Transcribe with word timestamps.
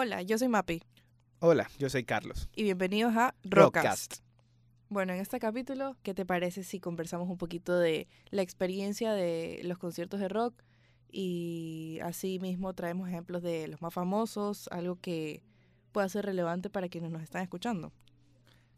Hola, 0.00 0.22
yo 0.22 0.38
soy 0.38 0.46
Mapi. 0.46 0.80
Hola, 1.40 1.68
yo 1.76 1.90
soy 1.90 2.04
Carlos. 2.04 2.48
Y 2.54 2.62
bienvenidos 2.62 3.16
a 3.16 3.34
Rockcast. 3.42 4.18
Bueno, 4.88 5.12
en 5.12 5.18
este 5.18 5.40
capítulo, 5.40 5.96
¿qué 6.04 6.14
te 6.14 6.24
parece 6.24 6.62
si 6.62 6.78
conversamos 6.78 7.28
un 7.28 7.36
poquito 7.36 7.76
de 7.76 8.06
la 8.30 8.42
experiencia 8.42 9.12
de 9.12 9.60
los 9.64 9.76
conciertos 9.76 10.20
de 10.20 10.28
rock? 10.28 10.54
Y 11.10 11.98
así 12.04 12.38
mismo 12.38 12.74
traemos 12.74 13.08
ejemplos 13.08 13.42
de 13.42 13.66
los 13.66 13.82
más 13.82 13.92
famosos, 13.92 14.68
algo 14.68 15.00
que 15.00 15.42
pueda 15.90 16.08
ser 16.08 16.26
relevante 16.26 16.70
para 16.70 16.88
quienes 16.88 17.10
nos 17.10 17.24
están 17.24 17.42
escuchando. 17.42 17.90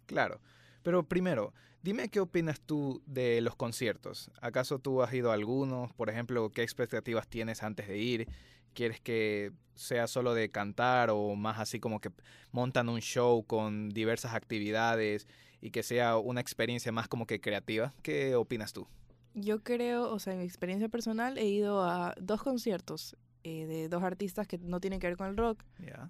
Claro, 0.07 0.41
pero 0.82 1.07
primero, 1.07 1.52
dime 1.82 2.09
qué 2.09 2.21
opinas 2.21 2.62
tú 2.62 3.02
de 3.05 3.43
los 3.43 3.57
conciertos. 3.57 4.30
¿Acaso 4.41 4.79
tú 4.79 5.02
has 5.02 5.12
ido 5.12 5.32
a 5.32 5.34
algunos? 5.34 5.93
Por 5.93 6.09
ejemplo, 6.09 6.48
¿qué 6.48 6.62
expectativas 6.62 7.29
tienes 7.29 7.62
antes 7.62 7.89
de 7.89 7.98
ir? 7.98 8.29
¿Quieres 8.75 9.00
que 9.00 9.52
sea 9.75 10.07
solo 10.07 10.34
de 10.34 10.50
cantar 10.50 11.11
o 11.11 11.34
más 11.37 11.59
así 11.59 11.80
como 11.80 12.00
que 12.00 12.11
montan 12.52 12.89
un 12.89 13.00
show 13.00 13.45
con 13.45 13.91
diversas 13.91 14.34
actividades 14.34 15.27
y 15.61 15.70
que 15.70 15.83
sea 15.83 16.19
una 16.19 16.41
experiencia 16.41 16.92
más 16.92 17.09
como 17.09 17.27
que 17.27 17.41
creativa? 17.41 17.95
¿Qué 18.02 18.34
opinas 18.34 18.73
tú? 18.73 18.87
Yo 19.34 19.62
creo, 19.62 20.11
o 20.11 20.19
sea, 20.19 20.33
en 20.33 20.41
mi 20.41 20.45
experiencia 20.45 20.88
personal 20.88 21.38
he 21.38 21.47
ido 21.47 21.83
a 21.84 22.14
dos 22.20 22.42
conciertos 22.42 23.16
eh, 23.42 23.66
de 23.66 23.88
dos 23.88 24.02
artistas 24.02 24.46
que 24.46 24.58
no 24.58 24.80
tienen 24.80 25.00
que 25.00 25.06
ver 25.06 25.16
con 25.16 25.28
el 25.28 25.36
rock, 25.36 25.64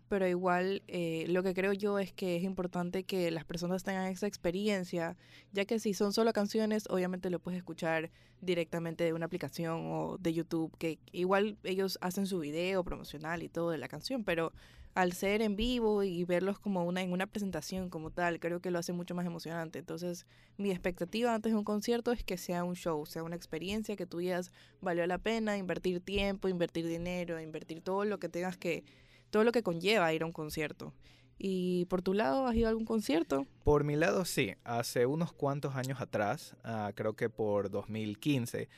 pero 0.08 0.26
igual 0.26 0.82
eh, 0.88 1.26
lo 1.28 1.42
que 1.42 1.54
creo 1.54 1.72
yo 1.72 1.98
es 1.98 2.12
que 2.12 2.36
es 2.36 2.42
importante 2.42 3.04
que 3.04 3.30
las 3.30 3.44
personas 3.44 3.84
tengan 3.84 4.06
esa 4.06 4.26
experiencia, 4.26 5.16
ya 5.52 5.64
que 5.64 5.78
si 5.78 5.94
son 5.94 6.12
solo 6.12 6.32
canciones, 6.32 6.84
obviamente 6.90 7.30
lo 7.30 7.38
puedes 7.38 7.58
escuchar 7.58 8.10
directamente 8.40 9.04
de 9.04 9.12
una 9.12 9.26
aplicación 9.26 9.86
o 9.92 10.18
de 10.18 10.32
YouTube, 10.32 10.76
que 10.78 10.98
igual 11.12 11.56
ellos 11.62 11.98
hacen 12.00 12.26
su 12.26 12.40
video 12.40 12.82
promocional 12.84 13.42
y 13.42 13.48
todo 13.48 13.70
de 13.70 13.78
la 13.78 13.88
canción, 13.88 14.24
pero 14.24 14.52
al 14.94 15.12
ser 15.12 15.40
en 15.42 15.56
vivo 15.56 16.02
y 16.02 16.24
verlos 16.24 16.58
como 16.58 16.84
una 16.84 17.00
en 17.02 17.12
una 17.12 17.26
presentación 17.26 17.90
como 17.90 18.10
tal, 18.10 18.40
creo 18.40 18.60
que 18.60 18.70
lo 18.70 18.78
hace 18.78 18.92
mucho 18.92 19.15
más 19.15 19.24
emocionante. 19.24 19.78
Entonces, 19.78 20.26
mi 20.56 20.70
expectativa 20.70 21.34
antes 21.34 21.52
de 21.52 21.59
un 21.59 21.65
concierto 21.65 22.12
es 22.12 22.24
que 22.24 22.37
sea 22.37 22.65
un 22.65 22.74
show, 22.74 23.06
sea 23.06 23.23
una 23.23 23.37
experiencia 23.37 23.96
que 23.96 24.06
tú 24.06 24.18
digas 24.18 24.52
valió 24.80 25.06
la 25.06 25.18
pena 25.18 25.56
invertir 25.56 26.00
tiempo, 26.00 26.48
invertir 26.48 26.87
dinero, 26.87 27.40
invertir 27.40 27.80
todo 27.80 28.04
lo 28.04 28.18
que 28.18 28.28
tengas 28.28 28.56
que 28.56 28.84
todo 29.30 29.45
lo 29.45 29.52
que 29.52 29.62
conlleva 29.62 30.12
ir 30.12 30.23
a 30.23 30.26
un 30.26 30.32
concierto. 30.32 30.93
¿Y 31.38 31.87
por 31.87 32.02
tu 32.02 32.12
lado 32.12 32.46
has 32.46 32.54
ido 32.54 32.66
a 32.66 32.70
algún 32.70 32.84
concierto? 32.84 33.46
Por 33.65 33.84
mi 33.84 33.96
lado 33.96 34.26
sí, 34.26 34.54
hace 34.65 35.06
unos 35.06 35.32
cuantos 35.32 35.74
años 35.74 36.00
atrás, 36.00 36.54
ah, 36.65 36.93
creo 36.95 37.15
que 37.15 37.30
por 37.30 37.70
2015, 37.70 38.68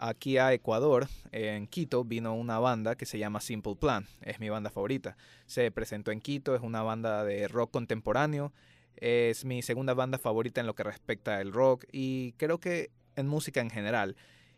aquí 0.00 0.38
a 0.38 0.52
Ecuador, 0.52 1.06
en 1.30 1.66
Quito, 1.66 2.04
vino 2.04 2.34
una 2.34 2.58
banda 2.58 2.96
que 2.96 3.06
se 3.06 3.18
llama 3.18 3.40
Simple 3.40 3.76
Plan. 3.76 4.06
Es 4.22 4.40
mi 4.40 4.48
banda 4.48 4.70
favorita. 4.70 5.16
Se 5.46 5.70
presentó 5.70 6.10
en 6.10 6.20
Quito, 6.20 6.54
es 6.54 6.62
una 6.62 6.82
banda 6.82 7.22
de 7.24 7.46
rock 7.46 7.70
contemporáneo. 7.70 8.52
Es 8.96 9.44
mi 9.44 9.62
segunda 9.62 9.94
banda 9.94 10.18
favorita 10.18 10.60
en 10.60 10.66
lo 10.66 10.74
que 10.74 10.82
respecta 10.82 11.36
al 11.36 11.52
rock 11.52 11.84
y 11.92 12.32
creo 12.32 12.58
que 12.58 12.90
en 13.16 13.28
música 13.28 13.60
en 13.60 13.70
general. 13.70 14.16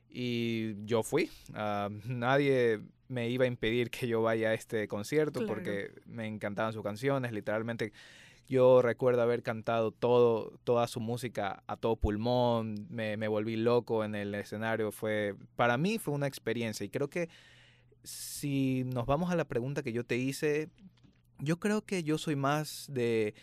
Y 0.08 0.84
yo 0.84 1.02
fui. 1.02 1.30
Ah, 1.54 1.88
nadie 2.06 2.80
me 3.08 3.28
iba 3.28 3.44
a 3.44 3.48
impedir 3.48 3.90
que 3.90 4.06
yo 4.06 4.22
vaya 4.22 4.50
a 4.50 4.54
este 4.54 4.88
concierto 4.88 5.46
porque 5.46 5.92
me 6.06 6.26
encantaban 6.26 6.72
sus 6.72 6.82
canciones. 6.82 7.32
Literalmente 7.32 7.92
yo 8.52 8.82
recuerdo 8.82 9.22
haber 9.22 9.42
cantado 9.42 9.92
todo, 9.92 10.58
toda 10.62 10.86
su 10.86 11.00
música 11.00 11.62
a 11.66 11.78
todo 11.78 11.96
pulmón, 11.96 12.86
me, 12.90 13.16
me, 13.16 13.26
volví 13.26 13.56
loco 13.56 14.04
en 14.04 14.14
el 14.14 14.34
escenario. 14.34 14.92
Fue, 14.92 15.34
para 15.56 15.78
mí 15.78 15.98
fue 15.98 16.12
una 16.12 16.26
experiencia 16.26 16.84
y 16.84 16.90
creo 16.90 17.08
que 17.08 17.30
si 18.04 18.84
nos 18.84 19.06
vamos 19.06 19.30
a 19.30 19.36
la 19.36 19.46
pregunta 19.46 19.82
que 19.82 19.94
yo 19.94 20.04
te 20.04 20.18
hice, 20.18 20.68
yo 21.38 21.58
creo 21.58 21.80
que 21.80 22.02
yo 22.02 22.18
soy 22.18 22.36
más 22.36 22.88
de 22.90 23.34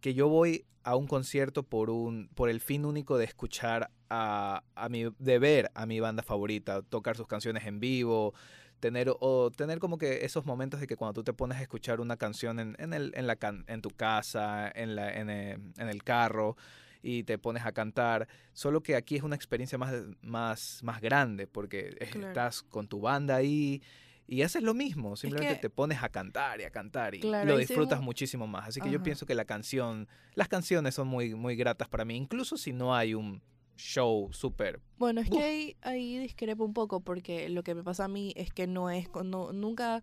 que 0.00 0.14
yo 0.14 0.30
voy 0.30 0.64
a 0.84 0.96
un 0.96 1.06
concierto 1.06 1.62
por 1.62 1.90
un 1.90 2.30
por 2.34 2.48
el 2.48 2.60
fin 2.60 2.86
único 2.86 3.18
de 3.18 3.26
escuchar 3.26 3.90
a, 4.08 4.62
a 4.74 4.88
de 4.88 5.38
ver 5.38 5.70
a 5.74 5.84
mi 5.84 6.00
banda 6.00 6.22
favorita 6.22 6.80
tocar 6.80 7.16
sus 7.18 7.26
canciones 7.26 7.66
en 7.66 7.78
vivo 7.78 8.32
tener 8.80 9.12
o 9.20 9.50
tener 9.50 9.78
como 9.78 9.98
que 9.98 10.24
esos 10.24 10.44
momentos 10.46 10.80
de 10.80 10.86
que 10.86 10.96
cuando 10.96 11.14
tú 11.14 11.24
te 11.24 11.32
pones 11.32 11.58
a 11.58 11.62
escuchar 11.62 12.00
una 12.00 12.16
canción 12.16 12.60
en, 12.60 12.76
en, 12.78 12.92
el, 12.92 13.12
en, 13.14 13.26
la 13.26 13.38
en 13.66 13.82
tu 13.82 13.90
casa, 13.90 14.70
en, 14.74 14.96
la, 14.96 15.12
en, 15.12 15.30
el, 15.30 15.52
eh, 15.52 15.58
en 15.78 15.88
el 15.88 16.02
carro 16.02 16.56
y 17.02 17.22
te 17.22 17.38
pones 17.38 17.64
a 17.64 17.72
cantar, 17.72 18.26
solo 18.52 18.82
que 18.82 18.96
aquí 18.96 19.16
es 19.16 19.22
una 19.22 19.36
experiencia 19.36 19.78
más, 19.78 19.94
más, 20.22 20.80
más 20.82 21.00
grande 21.00 21.46
porque 21.46 21.96
estás 22.00 22.62
con 22.62 22.88
tu 22.88 23.00
banda 23.00 23.36
ahí 23.36 23.82
y 24.28 24.42
haces 24.42 24.62
lo 24.62 24.74
mismo, 24.74 25.16
simplemente 25.16 25.56
te 25.56 25.70
pones 25.70 26.02
a 26.02 26.08
cantar 26.08 26.60
y 26.60 26.64
a 26.64 26.70
cantar 26.70 27.14
y 27.14 27.20
lo 27.20 27.56
disfrutas 27.56 28.00
muchísimo 28.00 28.46
más. 28.46 28.68
Así 28.68 28.80
que 28.80 28.90
yo 28.90 29.02
pienso 29.02 29.24
que 29.24 29.34
la 29.34 29.44
canción, 29.44 30.08
las 30.34 30.48
canciones 30.48 30.94
son 30.94 31.06
muy, 31.06 31.34
muy 31.34 31.54
gratas 31.54 31.88
para 31.88 32.04
mí, 32.04 32.16
incluso 32.16 32.56
si 32.56 32.72
no 32.72 32.94
hay 32.94 33.14
un 33.14 33.40
show 33.76 34.32
súper. 34.32 34.80
Bueno, 34.98 35.20
es 35.20 35.30
que 35.30 35.42
ahí, 35.42 35.76
ahí 35.82 36.18
discrepo 36.18 36.64
un 36.64 36.72
poco 36.72 37.00
porque 37.00 37.48
lo 37.48 37.62
que 37.62 37.74
me 37.74 37.82
pasa 37.82 38.04
a 38.04 38.08
mí 38.08 38.32
es 38.36 38.52
que 38.52 38.66
no 38.66 38.90
es, 38.90 39.08
no, 39.24 39.52
nunca 39.52 40.02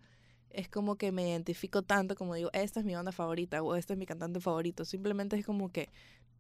es 0.50 0.70
como 0.70 0.96
que 0.96 1.12
me 1.12 1.28
identifico 1.30 1.82
tanto 1.82 2.16
como 2.16 2.36
digo, 2.36 2.50
esta 2.54 2.80
es 2.80 2.86
mi 2.86 2.94
banda 2.94 3.12
favorita 3.12 3.62
o 3.64 3.76
este 3.76 3.94
es 3.94 4.00
mi 4.00 4.06
cantante 4.06 4.40
favorito. 4.40 4.86
Simplemente 4.86 5.36
es 5.38 5.46
como 5.46 5.70
que 5.70 5.90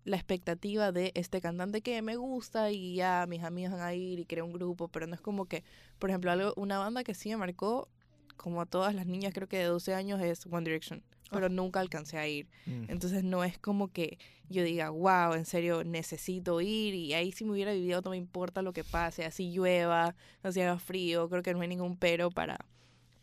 la 0.05 0.17
expectativa 0.17 0.91
de 0.91 1.11
este 1.15 1.41
cantante 1.41 1.81
que 1.81 2.01
me 2.01 2.15
gusta 2.15 2.71
y 2.71 2.95
ya 2.95 3.25
mis 3.27 3.43
amigos 3.43 3.73
van 3.73 3.81
a 3.81 3.93
ir 3.93 4.19
y 4.19 4.25
creo 4.25 4.45
un 4.45 4.53
grupo, 4.53 4.87
pero 4.87 5.07
no 5.07 5.15
es 5.15 5.21
como 5.21 5.45
que, 5.45 5.63
por 5.97 6.09
ejemplo, 6.09 6.31
algo, 6.31 6.53
una 6.57 6.77
banda 6.77 7.03
que 7.03 7.13
sí 7.13 7.29
me 7.29 7.37
marcó, 7.37 7.89
como 8.35 8.61
a 8.61 8.65
todas 8.65 8.93
las 8.95 9.05
niñas 9.05 9.33
creo 9.33 9.47
que 9.47 9.57
de 9.57 9.65
12 9.65 9.93
años, 9.93 10.21
es 10.21 10.45
One 10.45 10.63
Direction 10.63 11.03
pero 11.33 11.49
nunca 11.49 11.79
alcancé 11.79 12.17
a 12.17 12.27
ir. 12.27 12.47
Mm. 12.65 12.85
Entonces 12.87 13.23
no 13.23 13.43
es 13.43 13.57
como 13.57 13.91
que 13.91 14.17
yo 14.49 14.63
diga, 14.63 14.89
wow, 14.91 15.33
en 15.33 15.45
serio, 15.45 15.83
necesito 15.83 16.61
ir 16.61 16.93
y 16.93 17.13
ahí 17.13 17.31
si 17.31 17.43
me 17.43 17.51
hubiera 17.51 17.73
vivido 17.73 18.01
no 18.01 18.11
me 18.11 18.17
importa 18.17 18.61
lo 18.61 18.71
que 18.71 18.83
pase, 18.83 19.25
así 19.25 19.51
llueva, 19.51 20.15
así 20.43 20.61
haga 20.61 20.77
frío, 20.79 21.27
creo 21.29 21.43
que 21.43 21.53
no 21.53 21.61
hay 21.61 21.67
ningún 21.67 21.97
pero 21.97 22.29
para, 22.29 22.65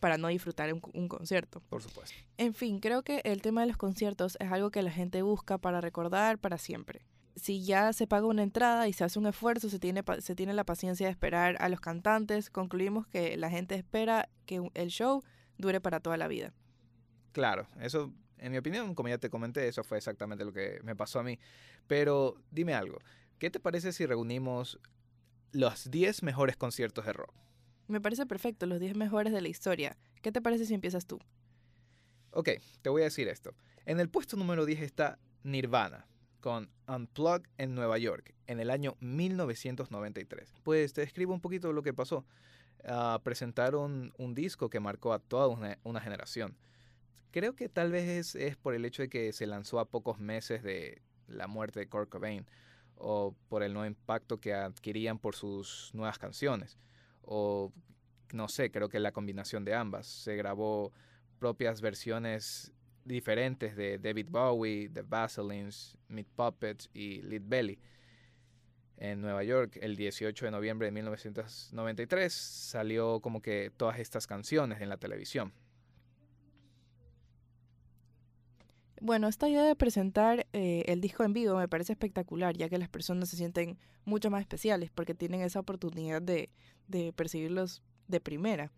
para 0.00 0.18
no 0.18 0.28
disfrutar 0.28 0.72
un, 0.72 0.82
un, 0.92 1.08
concierto. 1.08 1.62
Por 1.68 1.82
supuesto. 1.82 2.16
En 2.36 2.52
fin, 2.52 2.80
creo 2.80 3.02
que 3.02 3.20
el 3.24 3.42
tema 3.42 3.60
de 3.62 3.68
los 3.68 3.76
conciertos 3.76 4.36
es 4.40 4.50
algo 4.50 4.70
que 4.70 4.82
la 4.82 4.90
gente 4.90 5.22
busca 5.22 5.58
para 5.58 5.80
recordar 5.80 6.38
para 6.38 6.58
siempre. 6.58 7.02
Si 7.36 7.64
ya 7.64 7.92
se 7.92 8.06
paga 8.06 8.26
una 8.26 8.42
entrada 8.42 8.88
y 8.88 8.92
se 8.92 9.04
hace 9.04 9.18
un 9.18 9.26
esfuerzo, 9.26 9.68
se 9.70 9.78
tiene, 9.78 10.02
se 10.18 10.34
tiene 10.34 10.52
la 10.52 10.64
paciencia 10.64 11.06
de 11.06 11.12
esperar 11.12 11.56
a 11.60 11.68
los 11.68 11.80
cantantes, 11.80 12.50
concluimos 12.50 13.06
que 13.06 13.36
la 13.36 13.50
gente 13.50 13.74
espera 13.74 14.28
que 14.46 14.70
el 14.74 14.88
show 14.88 15.22
dure 15.56 15.80
para 15.80 16.00
toda 16.00 16.16
la 16.16 16.28
vida. 16.28 16.52
Claro, 17.32 17.68
eso, 17.80 18.12
en 18.38 18.52
mi 18.52 18.58
opinión, 18.58 18.94
como 18.94 19.08
ya 19.08 19.18
te 19.18 19.30
comenté, 19.30 19.68
eso 19.68 19.84
fue 19.84 19.98
exactamente 19.98 20.44
lo 20.44 20.52
que 20.52 20.80
me 20.82 20.96
pasó 20.96 21.20
a 21.20 21.22
mí. 21.22 21.38
Pero 21.86 22.36
dime 22.50 22.74
algo, 22.74 22.98
¿qué 23.38 23.50
te 23.50 23.60
parece 23.60 23.92
si 23.92 24.06
reunimos 24.06 24.78
los 25.52 25.90
10 25.90 26.22
mejores 26.22 26.56
conciertos 26.56 27.06
de 27.06 27.12
rock? 27.12 27.34
Me 27.86 28.00
parece 28.00 28.26
perfecto, 28.26 28.66
los 28.66 28.80
10 28.80 28.96
mejores 28.96 29.32
de 29.32 29.40
la 29.40 29.48
historia. 29.48 29.96
¿Qué 30.22 30.32
te 30.32 30.40
parece 30.40 30.64
si 30.64 30.74
empiezas 30.74 31.06
tú? 31.06 31.18
Ok, 32.32 32.50
te 32.82 32.90
voy 32.90 33.02
a 33.02 33.06
decir 33.06 33.28
esto. 33.28 33.54
En 33.84 33.98
el 33.98 34.08
puesto 34.08 34.36
número 34.36 34.64
10 34.64 34.82
está 34.82 35.18
Nirvana, 35.42 36.06
con 36.40 36.70
Unplugged 36.88 37.48
en 37.58 37.74
Nueva 37.74 37.98
York, 37.98 38.34
en 38.46 38.60
el 38.60 38.70
año 38.70 38.96
1993. 39.00 40.54
Pues 40.62 40.92
te 40.92 41.02
describo 41.02 41.32
un 41.32 41.40
poquito 41.40 41.72
lo 41.72 41.82
que 41.82 41.94
pasó. 41.94 42.24
Ah, 42.84 43.20
presentaron 43.22 44.12
un 44.18 44.34
disco 44.34 44.70
que 44.70 44.80
marcó 44.80 45.12
a 45.12 45.18
toda 45.18 45.76
una 45.84 46.00
generación. 46.00 46.56
Creo 47.30 47.54
que 47.54 47.68
tal 47.68 47.92
vez 47.92 48.34
es, 48.34 48.56
por 48.56 48.74
el 48.74 48.84
hecho 48.84 49.02
de 49.02 49.08
que 49.08 49.32
se 49.32 49.46
lanzó 49.46 49.78
a 49.78 49.84
pocos 49.84 50.18
meses 50.18 50.62
de 50.62 51.02
la 51.28 51.46
muerte 51.46 51.78
de 51.80 51.88
Kurt 51.88 52.08
Cobain 52.08 52.44
o 52.96 53.36
por 53.48 53.62
el 53.62 53.72
nuevo 53.72 53.86
impacto 53.86 54.40
que 54.40 54.52
adquirían 54.52 55.18
por 55.18 55.36
sus 55.36 55.90
nuevas 55.94 56.18
canciones 56.18 56.76
o 57.22 57.72
no 58.32 58.48
sé, 58.48 58.70
creo 58.70 58.88
que 58.88 58.98
la 59.00 59.12
combinación 59.12 59.64
de 59.64 59.74
ambas. 59.74 60.06
Se 60.06 60.36
grabó 60.36 60.92
propias 61.38 61.80
versiones 61.80 62.72
diferentes 63.10 63.76
de 63.76 63.98
David 63.98 64.28
Bowie, 64.30 64.88
The 64.88 65.02
Vaselines, 65.02 65.96
Meat 66.08 66.26
Puppets 66.34 66.88
y 66.94 67.22
Lead 67.22 67.42
Belly. 67.44 67.78
En 68.96 69.20
Nueva 69.22 69.42
York, 69.42 69.78
el 69.80 69.96
18 69.96 70.44
de 70.44 70.50
noviembre 70.50 70.86
de 70.86 70.92
1993, 70.92 72.32
salió 72.32 73.20
como 73.20 73.40
que 73.40 73.72
todas 73.76 73.98
estas 73.98 74.26
canciones 74.26 74.80
en 74.80 74.90
la 74.90 74.98
televisión. 74.98 75.52
Bueno, 79.00 79.28
esta 79.28 79.48
idea 79.48 79.64
de 79.64 79.74
presentar 79.74 80.46
eh, 80.52 80.84
el 80.86 81.00
disco 81.00 81.24
en 81.24 81.32
vivo 81.32 81.56
me 81.56 81.68
parece 81.68 81.94
espectacular, 81.94 82.54
ya 82.54 82.68
que 82.68 82.76
las 82.76 82.90
personas 82.90 83.30
se 83.30 83.36
sienten 83.36 83.78
mucho 84.04 84.30
más 84.30 84.42
especiales 84.42 84.90
porque 84.90 85.14
tienen 85.14 85.40
esa 85.40 85.60
oportunidad 85.60 86.20
de, 86.20 86.50
de 86.86 87.14
percibirlos 87.14 87.82
de 88.08 88.20
primera. 88.20 88.70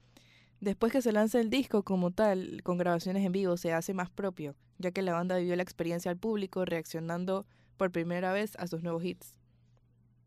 Después 0.63 0.93
que 0.93 1.03
se 1.03 1.11
lance 1.11 1.41
el 1.41 1.51
disco 1.51 1.83
como 1.83 2.13
tal, 2.13 2.63
con 2.63 2.79
grabaciones 2.79 3.27
en 3.27 3.33
vivo, 3.33 3.57
se 3.57 3.73
hace 3.73 3.95
más 3.95 4.11
propio, 4.11 4.55
ya 4.79 4.93
que 4.93 5.03
la 5.03 5.13
banda 5.13 5.37
vivió 5.37 5.57
la 5.57 5.65
experiencia 5.65 6.09
al 6.09 6.19
público 6.19 6.65
reaccionando 6.65 7.47
por 7.77 7.91
primera 7.91 8.33
vez 8.33 8.55
a 8.61 8.69
sus 8.69 8.81
nuevos 8.81 9.05
hits. 9.05 9.35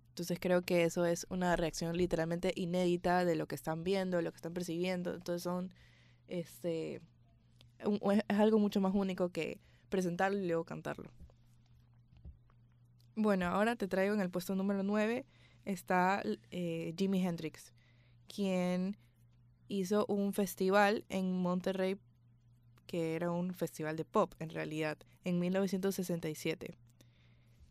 Entonces 0.09 0.37
creo 0.41 0.61
que 0.63 0.83
eso 0.83 1.05
es 1.05 1.25
una 1.29 1.55
reacción 1.55 1.95
literalmente 1.95 2.51
inédita 2.53 3.23
de 3.23 3.37
lo 3.37 3.47
que 3.47 3.55
están 3.55 3.85
viendo, 3.85 4.21
lo 4.21 4.33
que 4.33 4.35
están 4.35 4.53
percibiendo. 4.53 5.13
Entonces 5.13 5.41
son 5.41 5.73
este 6.27 6.95
es 7.79 8.39
algo 8.39 8.59
mucho 8.59 8.81
más 8.81 8.93
único 8.93 9.29
que 9.29 9.61
presentarlo 9.87 10.37
y 10.37 10.47
luego 10.47 10.65
cantarlo. 10.65 11.11
Bueno, 13.15 13.45
ahora 13.45 13.77
te 13.77 13.87
traigo 13.87 14.13
en 14.13 14.19
el 14.19 14.29
puesto 14.29 14.53
número 14.53 14.83
9 14.83 15.25
está 15.63 16.21
eh, 16.51 16.93
Jimi 16.97 17.25
Hendrix, 17.25 17.71
quien 18.27 18.97
hizo 19.67 20.05
un 20.07 20.33
festival 20.33 21.05
en 21.09 21.31
Monterrey, 21.41 21.97
que 22.87 23.15
era 23.15 23.31
un 23.31 23.53
festival 23.53 23.95
de 23.95 24.05
pop 24.05 24.33
en 24.39 24.49
realidad, 24.49 24.97
en 25.23 25.39
1967. 25.39 26.77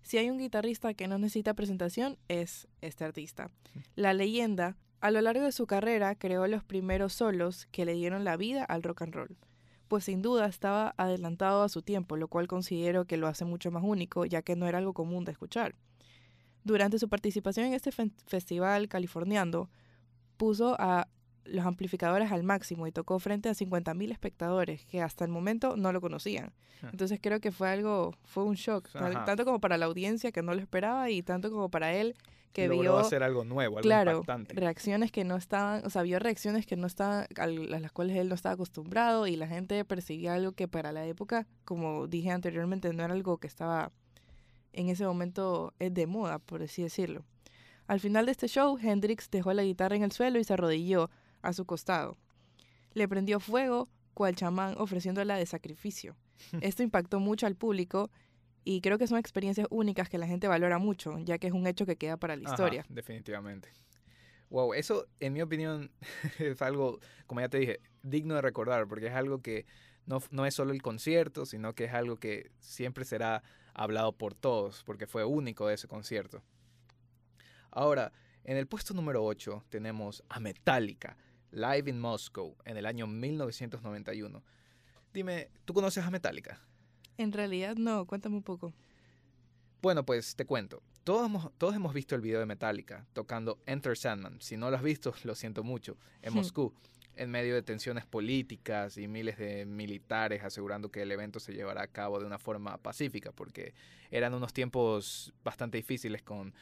Si 0.03 0.19
hay 0.19 0.29
un 0.31 0.39
guitarrista 0.39 0.95
que 0.95 1.09
no 1.09 1.19
necesita 1.19 1.55
presentación, 1.55 2.19
es 2.29 2.69
este 2.81 3.05
artista. 3.05 3.51
La 3.97 4.13
leyenda, 4.13 4.77
a 5.01 5.11
lo 5.11 5.21
largo 5.21 5.45
de 5.45 5.53
su 5.53 5.67
carrera, 5.67 6.15
creó 6.15 6.47
los 6.47 6.63
primeros 6.65 7.15
solos 7.15 7.67
que 7.73 7.85
le 7.85 7.95
dieron 7.95 8.25
la 8.25 8.37
vida 8.37 8.65
al 8.65 8.83
rock 8.83 9.03
and 9.03 9.15
roll 9.15 9.37
pues 9.89 10.05
sin 10.05 10.23
duda 10.23 10.47
estaba 10.47 10.95
adelantado 10.97 11.63
a 11.63 11.69
su 11.69 11.83
tiempo, 11.83 12.17
lo 12.17 12.29
cual 12.29 12.49
considero 12.49 13.05
que 13.05 13.17
lo 13.17 13.29
hace 13.29 13.45
mucho 13.45 13.71
más 13.71 13.85
único, 13.85 14.25
ya 14.25 14.43
que 14.43 14.57
no 14.57 14.67
era 14.67 14.79
algo 14.79 14.93
común 14.93 15.25
de 15.25 15.33
escuchar. 15.33 15.75
Durante 16.65 16.99
su 16.99 17.09
participación 17.09 17.67
en 17.67 17.75
este 17.75 17.93
festival 18.27 18.89
californiano, 18.89 19.71
puso 20.37 20.75
a 20.81 21.07
los 21.45 21.67
amplificadores 21.67 22.33
al 22.33 22.43
máximo 22.43 22.87
y 22.87 22.93
tocó 22.93 23.19
frente 23.19 23.49
a 23.49 23.53
50.000 23.53 24.11
espectadores 24.13 24.85
que 24.87 25.03
hasta 25.03 25.25
el 25.25 25.31
momento 25.31 25.77
no 25.77 25.93
lo 25.93 26.01
conocían. 26.01 26.53
Ah. 26.83 26.89
Entonces 26.91 27.19
creo 27.23 27.41
que 27.41 27.53
fue 27.53 27.69
algo, 27.69 28.15
fue 28.25 28.45
un 28.45 28.55
shock, 28.55 28.89
tanto 28.91 29.45
como 29.45 29.61
para 29.61 29.77
la 29.79 29.87
audiencia 29.87 30.33
que 30.33 30.43
no 30.43 30.55
lo 30.55 30.61
esperaba 30.61 31.11
y 31.11 31.23
tanto 31.23 31.51
como 31.51 31.71
para 31.71 31.93
él 31.95 32.15
que 32.53 32.69
vio 32.69 32.97
hacer 32.99 33.25
algo 33.25 33.45
nuevo, 33.45 33.79
algo 33.79 33.83
claro, 33.83 34.23
reacciones 34.49 35.11
que 35.11 35.25
no 35.25 35.37
estaban, 35.37 35.85
o 35.85 35.91
sea, 35.91 36.03
vio 36.03 36.21
reacciones 36.21 36.67
que 36.67 36.77
no 36.77 36.87
estaban 36.87 37.27
a 37.37 37.47
las 37.47 37.91
cuales 37.91 38.17
él 38.17 38.29
no 38.29 38.37
estaba 38.37 38.55
acostumbrado 38.55 39.27
y 39.27 39.35
la 39.35 39.49
gente 39.49 39.85
percibía 39.85 40.35
algo 40.35 40.53
que 40.53 40.69
para 40.69 40.93
la 40.93 41.05
época, 41.05 41.49
como 41.65 42.07
dije 42.07 42.31
anteriormente, 42.31 42.93
no 42.93 43.03
era 43.03 43.13
algo 43.13 43.39
que 43.39 43.49
estaba 43.49 43.91
en 44.73 44.89
ese 44.89 45.05
momento 45.05 45.73
es 45.79 45.93
de 45.95 46.07
moda, 46.07 46.39
por 46.39 46.63
así 46.63 46.83
decirlo. 46.83 47.25
Al 47.87 48.01
final 48.01 48.27
de 48.27 48.33
este 48.33 48.49
show, 48.49 48.79
Hendrix 48.81 49.31
dejó 49.31 49.53
la 49.53 49.63
guitarra 49.63 49.97
en 49.97 50.03
el 50.03 50.13
suelo 50.13 50.39
y 50.39 50.45
se 50.45 50.53
arrodilló 50.53 51.11
a 51.45 51.53
su 51.53 51.65
costado. 51.65 52.17
Le 52.93 53.09
prendió 53.09 53.41
fuego 53.41 53.89
cual 54.15 54.35
chamán 54.35 54.75
ofreciéndola 54.79 55.37
de 55.37 55.47
sacrificio. 55.47 56.17
Esto 56.61 56.83
impactó 56.83 57.21
mucho 57.21 57.47
al 57.47 57.57
público 57.57 58.11
y 58.65 58.81
creo 58.81 58.99
que 58.99 59.07
son 59.07 59.19
experiencias 59.19 59.67
únicas 59.71 60.09
que 60.09 60.19
la 60.19 60.27
gente 60.27 60.49
valora 60.49 60.79
mucho, 60.79 61.19
ya 61.19 61.39
que 61.39 61.47
es 61.47 61.53
un 61.53 61.67
hecho 61.67 61.87
que 61.87 61.97
queda 61.97 62.17
para 62.17 62.37
la 62.37 62.43
historia. 62.45 62.85
definitivamente. 62.89 63.69
Wow, 64.51 64.75
eso 64.75 65.07
en 65.21 65.33
mi 65.33 65.43
opinión 65.43 65.91
es 66.39 66.63
algo, 66.63 67.01
como 67.27 67.41
ya 67.41 67.49
te 67.49 67.59
dije, 67.59 67.81
digno 68.03 68.35
de 68.35 68.43
recordar, 68.43 68.87
porque 68.87 69.09
es 69.09 69.15
algo 69.15 69.43
que 69.43 69.67
no, 70.07 70.23
no 70.31 70.47
es 70.47 70.55
solo 70.55 70.73
el 70.73 70.83
concierto, 70.83 71.45
sino 71.45 71.75
que 71.75 71.85
es 71.85 71.93
algo 71.93 72.17
que 72.17 72.51
siempre 72.61 73.05
será 73.05 73.43
hablado 73.75 74.13
por 74.13 74.35
todos, 74.35 74.83
porque 74.85 75.07
fue 75.07 75.25
único 75.25 75.69
ese 75.71 75.89
concierto. 75.89 76.43
Ahora, 77.71 78.13
en 78.45 78.57
el 78.57 78.67
puesto 78.67 78.95
número 78.95 79.25
8 79.25 79.65
tenemos 79.69 80.23
a 80.29 80.39
Metallica, 80.39 81.17
Live 81.55 81.89
in 81.89 82.01
Moscow, 82.01 82.57
en 82.65 82.77
el 82.77 82.85
año 82.85 83.07
1991. 83.07 84.43
Dime, 85.13 85.51
¿tú 85.65 85.73
conoces 85.73 86.05
a 86.05 86.11
Metallica? 86.11 86.61
En 87.17 87.31
realidad 87.31 87.77
no, 87.77 88.07
cuéntame 88.07 88.35
un 88.35 88.43
poco. 88.43 88.75
Bueno, 89.81 90.05
pues 90.05 90.35
te 90.35 90.47
cuento. 90.47 90.83
Todos 91.05 91.27
hemos, 91.27 91.53
todos 91.57 91.77
hemos 91.77 91.95
visto 91.95 92.17
el 92.17 92.23
video 92.23 92.41
de 92.41 92.47
Metallica 92.47 93.07
tocando 93.13 93.61
Enter 93.67 93.97
Sandman. 93.97 94.41
Si 94.41 94.57
no 94.57 94.69
lo 94.69 94.77
has 94.77 94.83
visto, 94.83 95.15
lo 95.23 95.37
siento 95.37 95.63
mucho, 95.63 95.97
en 96.23 96.33
hmm. 96.33 96.37
Moscú, 96.37 96.75
en 97.15 97.31
medio 97.31 97.55
de 97.55 97.63
tensiones 97.63 98.05
políticas 98.05 98.99
y 98.99 99.07
miles 99.07 99.39
de 99.39 99.65
militares 99.65 100.43
asegurando 100.43 100.91
que 100.91 101.03
el 101.03 101.13
evento 101.13 101.39
se 101.39 101.53
llevará 101.53 101.83
a 101.83 101.87
cabo 101.87 102.19
de 102.19 102.27
una 102.27 102.41
forma 102.41 102.79
pacífica, 102.79 103.31
porque 103.31 103.75
eran 104.11 104.35
unos 104.35 104.53
tiempos 104.53 105.33
bastante 105.45 105.77
difíciles 105.77 106.23
con, 106.23 106.53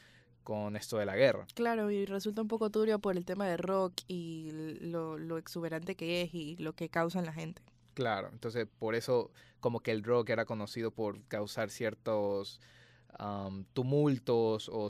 con 0.42 0.76
esto 0.76 0.98
de 0.98 1.06
la 1.06 1.16
guerra. 1.16 1.46
Claro, 1.54 1.90
y 1.90 2.06
resulta 2.06 2.42
un 2.42 2.48
poco 2.48 2.70
turbio 2.70 2.98
por 2.98 3.16
el 3.16 3.24
tema 3.24 3.46
de 3.46 3.56
rock 3.56 3.94
y 4.08 4.50
lo, 4.80 5.18
lo 5.18 5.38
exuberante 5.38 5.94
que 5.94 6.22
es 6.22 6.34
y 6.34 6.56
lo 6.56 6.74
que 6.74 6.88
causa 6.88 7.18
en 7.18 7.26
la 7.26 7.32
gente. 7.32 7.62
Claro, 7.94 8.30
entonces 8.32 8.66
por 8.78 8.94
eso 8.94 9.30
como 9.60 9.80
que 9.80 9.92
el 9.92 10.02
rock 10.02 10.30
era 10.30 10.44
conocido 10.44 10.90
por 10.90 11.22
causar 11.24 11.70
ciertos 11.70 12.60
tumultos 13.74 14.70
o 14.72 14.88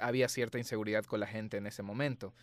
había 0.00 0.28
cierta 0.28 0.58
inseguridad 0.58 1.04
con 1.04 1.20
la 1.20 1.26
gente 1.26 1.56
en 1.56 1.66
ese 1.66 1.82
momento. 1.82 2.34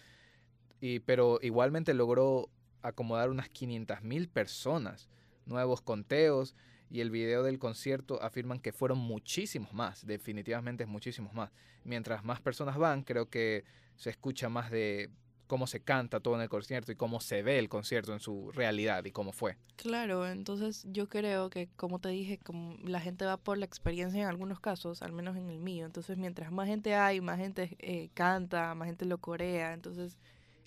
Y, 0.82 1.00
pero 1.00 1.40
igualmente 1.42 1.94
logró 1.94 2.50
acomodar 2.82 3.30
unas 3.30 3.50
500 3.50 4.02
mil 4.02 4.28
personas, 4.30 5.10
nuevos 5.46 5.82
conteos 5.82 6.56
y 6.90 7.02
el 7.02 7.12
video 7.12 7.44
del 7.44 7.60
concierto 7.60 8.22
afirman 8.22 8.60
que 8.60 8.74
fueron 8.74 8.98
muchísimos 8.98 9.74
más, 9.74 10.06
definitivamente 10.06 10.84
es 10.84 10.90
muchísimos 10.90 11.34
más. 11.34 11.52
Mientras 11.84 12.24
más 12.24 12.42
personas 12.42 12.78
van, 12.78 13.04
creo 13.04 13.30
que 13.30 13.64
se 13.96 14.10
escucha 14.10 14.50
más 14.50 14.72
de 14.72 15.10
cómo 15.50 15.66
se 15.66 15.80
canta 15.80 16.20
todo 16.20 16.36
en 16.36 16.42
el 16.42 16.50
concierto 16.50 16.92
y 16.92 16.96
cómo 16.96 17.20
se 17.20 17.42
ve 17.42 17.58
el 17.58 17.70
concierto 17.70 18.14
en 18.14 18.20
su 18.20 18.52
realidad 18.52 19.04
y 19.06 19.12
cómo 19.12 19.32
fue. 19.32 19.58
Claro, 19.78 20.28
entonces 20.28 20.86
yo 20.90 21.10
creo 21.10 21.50
que, 21.50 21.68
como 21.76 22.00
te 22.00 22.10
dije, 22.10 22.38
como 22.38 22.78
la 22.84 23.02
gente 23.02 23.26
va 23.26 23.38
por 23.38 23.58
la 23.58 23.66
experiencia 23.66 24.22
en 24.22 24.28
algunos 24.28 24.60
casos, 24.60 25.02
al 25.02 25.12
menos 25.12 25.36
en 25.36 25.50
el 25.50 25.60
mío. 25.60 25.88
Entonces, 25.88 26.18
mientras 26.18 26.52
más 26.52 26.68
gente 26.68 26.94
hay, 26.94 27.20
más 27.20 27.40
gente 27.40 27.76
eh, 27.80 28.10
canta, 28.14 28.76
más 28.76 28.88
gente 28.88 29.06
lo 29.06 29.18
corea. 29.18 29.74
Entonces, 29.74 30.18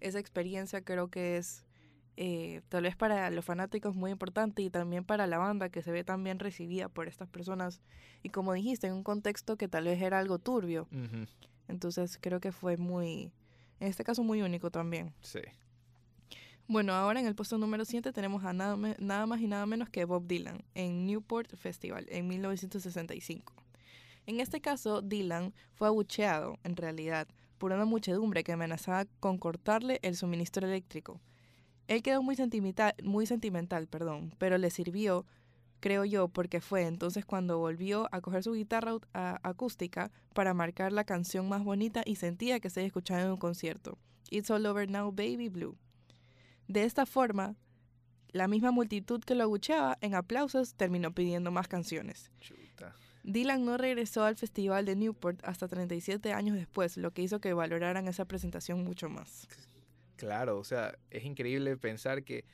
esa 0.01 0.19
experiencia 0.19 0.83
creo 0.83 1.09
que 1.09 1.37
es 1.37 1.65
eh, 2.17 2.63
tal 2.69 2.85
vez 2.85 2.97
para 2.97 3.31
los 3.31 3.45
fanáticos 3.45 3.95
muy 3.95 4.11
importante 4.11 4.63
y 4.63 4.71
también 4.71 5.05
para 5.05 5.27
la 5.27 5.39
banda 5.39 5.69
que 5.69 5.83
se 5.83 5.93
ve 5.93 6.05
tan 6.05 6.23
bien 6.23 6.39
recibida 6.39 6.89
por 6.89 7.09
estas 7.09 7.29
personas. 7.29 7.81
Y 8.23 8.29
como 8.29 8.53
dijiste, 8.53 8.87
en 8.87 8.95
un 8.95 9.03
contexto 9.03 9.57
que 9.57 9.69
tal 9.69 9.85
vez 9.85 10.01
era 10.01 10.19
algo 10.19 10.39
turbio. 10.39 10.89
Entonces, 11.69 12.19
creo 12.21 12.41
que 12.41 12.53
fue 12.53 12.77
muy 12.77 13.33
en 13.83 13.89
este 13.89 14.05
caso 14.05 14.23
muy 14.23 14.41
único 14.43 14.71
también. 14.71 15.13
Sí. 15.23 15.41
Bueno, 16.69 16.93
ahora 16.93 17.19
en 17.19 17.27
el 17.27 17.35
puesto 17.35 17.59
número 17.59 17.85
7 17.85 18.13
tenemos 18.13 18.45
a 18.45 18.53
nada, 18.53 18.77
nada 19.01 19.27
más 19.27 19.41
y 19.41 19.49
nada 19.49 19.67
menos 19.67 19.91
que 19.91 20.05
Bob 20.05 20.29
Dylan 20.29 20.63
en 20.77 21.05
Newport 21.05 21.53
Festival 21.57 22.07
en 22.09 22.29
1965. 22.29 23.53
En 24.27 24.39
este 24.39 24.61
caso, 24.61 25.03
Dylan 25.03 25.53
fue 25.75 25.89
abucheado, 25.89 26.61
en 26.63 26.77
realidad, 26.77 27.27
por 27.59 27.73
una 27.73 27.85
muchedumbre 27.85 28.45
que 28.45 28.53
amenazaba 28.53 29.07
con 29.19 29.37
cortarle 29.37 29.99
el 30.03 30.15
suministro 30.15 30.65
eléctrico. 30.65 31.21
Él 31.89 32.03
quedó 32.03 32.23
muy 32.23 32.37
sentimental, 32.37 32.95
muy 33.03 33.27
sentimental 33.27 33.87
perdón, 33.87 34.35
pero 34.39 34.59
le 34.59 34.71
sirvió 34.71 35.27
creo 35.83 36.05
yo, 36.05 36.29
porque 36.29 36.61
fue 36.61 36.87
entonces 36.87 37.27
cuando 37.27 37.59
volvió 37.59 38.09
a 38.13 38.21
coger 38.21 38.45
su 38.45 38.53
guitarra 38.53 38.99
acústica 39.43 40.13
para 40.33 40.55
marcar 40.55 40.93
la 40.93 41.03
canción 41.03 41.49
más 41.49 41.65
bonita 41.65 42.03
y 42.07 42.15
sentía 42.15 42.61
que 42.61 42.71
se 42.71 42.87
escuchaba 42.87 43.23
en 43.23 43.31
un 43.33 43.37
concierto, 43.37 43.99
It's 44.31 44.49
All 44.51 44.65
Over 44.65 44.89
Now 44.89 45.11
Baby 45.11 45.49
Blue. 45.49 45.77
De 46.69 46.85
esta 46.85 47.05
forma, 47.05 47.57
la 48.29 48.47
misma 48.47 48.71
multitud 48.71 49.21
que 49.25 49.35
lo 49.35 49.43
agucheaba 49.43 49.99
en 50.01 50.15
aplausos 50.15 50.75
terminó 50.75 51.13
pidiendo 51.13 51.51
más 51.51 51.67
canciones. 51.67 52.31
Dylan 53.25 53.65
no 53.65 53.77
regresó 53.77 54.25
al 54.25 54.37
festival 54.37 54.85
de 54.85 54.95
Newport 54.95 55.41
hasta 55.45 55.67
37 55.67 56.33
años 56.33 56.57
después, 56.57 56.97
lo 56.97 57.11
que 57.11 57.23
hizo 57.23 57.41
que 57.41 57.55
valoraran 57.55 58.07
esa 58.07 58.25
presentación 58.25 58.85
mucho 58.85 59.09
más. 59.09 59.49
Claro, 60.23 60.57
o 60.57 60.63
sea, 60.63 60.97
es 61.11 61.25
increíble 61.25 61.77
pensar 61.77 62.23
que 62.23 62.45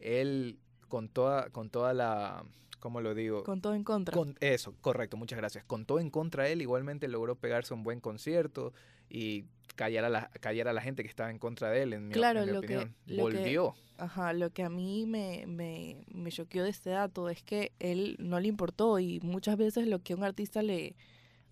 él 0.00 0.58
con 0.88 1.10
toda, 1.10 1.50
con 1.50 1.68
toda 1.68 1.92
la, 1.92 2.46
¿cómo 2.80 3.02
lo 3.02 3.14
digo? 3.14 3.44
Con 3.44 3.60
todo 3.60 3.74
en 3.74 3.84
contra. 3.84 4.14
Con, 4.14 4.38
eso, 4.40 4.74
correcto, 4.80 5.18
muchas 5.18 5.38
gracias. 5.38 5.66
Con 5.66 5.84
todo 5.84 6.00
en 6.00 6.08
contra 6.08 6.48
él, 6.48 6.62
igualmente 6.62 7.06
logró 7.08 7.36
pegarse 7.36 7.74
un 7.74 7.82
buen 7.82 8.00
concierto 8.00 8.72
y 9.10 9.44
callar 9.76 10.06
a 10.06 10.08
la, 10.08 10.30
callar 10.40 10.66
a 10.66 10.72
la 10.72 10.80
gente 10.80 11.02
que 11.02 11.10
estaba 11.10 11.30
en 11.30 11.38
contra 11.38 11.68
de 11.70 11.82
él, 11.82 11.92
en 11.92 12.08
mi, 12.08 12.14
claro, 12.14 12.46
lo 12.46 12.60
opinión. 12.60 12.94
Que, 13.06 13.20
Volvió. 13.20 13.74
ajá, 13.98 14.32
lo 14.32 14.48
que 14.48 14.62
a 14.62 14.70
mí 14.70 15.04
me, 15.04 15.44
me, 15.46 16.06
me 16.08 16.32
choqueó 16.32 16.64
de 16.64 16.70
este 16.70 16.88
dato 16.88 17.28
es 17.28 17.42
que 17.42 17.72
él 17.80 18.16
no 18.18 18.40
le 18.40 18.48
importó 18.48 18.98
y 18.98 19.20
muchas 19.20 19.58
veces 19.58 19.88
lo 19.88 19.98
que 19.98 20.14
a 20.14 20.16
un 20.16 20.24
artista 20.24 20.62
le 20.62 20.96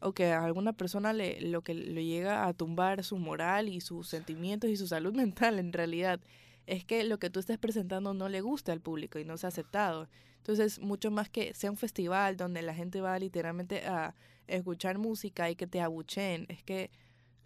o 0.02 0.12
que 0.12 0.32
a 0.32 0.44
alguna 0.44 0.72
persona 0.72 1.12
le, 1.12 1.40
lo 1.40 1.62
que 1.62 1.74
le 1.74 2.04
llega 2.04 2.46
a 2.46 2.52
tumbar 2.52 3.04
su 3.04 3.16
moral 3.18 3.68
y 3.68 3.80
sus 3.80 4.08
sentimientos 4.08 4.70
y 4.70 4.76
su 4.76 4.86
salud 4.86 5.14
mental 5.14 5.58
en 5.58 5.72
realidad 5.72 6.20
es 6.66 6.84
que 6.84 7.04
lo 7.04 7.18
que 7.18 7.30
tú 7.30 7.40
estés 7.40 7.58
presentando 7.58 8.14
no 8.14 8.28
le 8.28 8.40
gusta 8.40 8.72
al 8.72 8.80
público 8.80 9.18
y 9.18 9.24
no 9.24 9.36
se 9.36 9.46
ha 9.46 9.48
aceptado. 9.48 10.08
Entonces, 10.36 10.80
mucho 10.80 11.10
más 11.10 11.28
que 11.28 11.54
sea 11.54 11.70
un 11.70 11.76
festival 11.76 12.36
donde 12.36 12.62
la 12.62 12.74
gente 12.74 13.00
va 13.00 13.18
literalmente 13.18 13.86
a 13.86 14.14
escuchar 14.46 14.98
música 14.98 15.50
y 15.50 15.56
que 15.56 15.66
te 15.66 15.80
abucheen, 15.80 16.46
es 16.48 16.62
que 16.62 16.90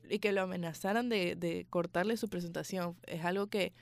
y 0.09 0.19
que 0.19 0.33
lo 0.33 0.43
amenazaran 0.43 1.09
de, 1.09 1.35
de 1.35 1.67
cortarle 1.69 2.17
su 2.17 2.29
presentación, 2.29 2.97
es 3.07 3.25
algo 3.25 3.49
que 3.49 3.73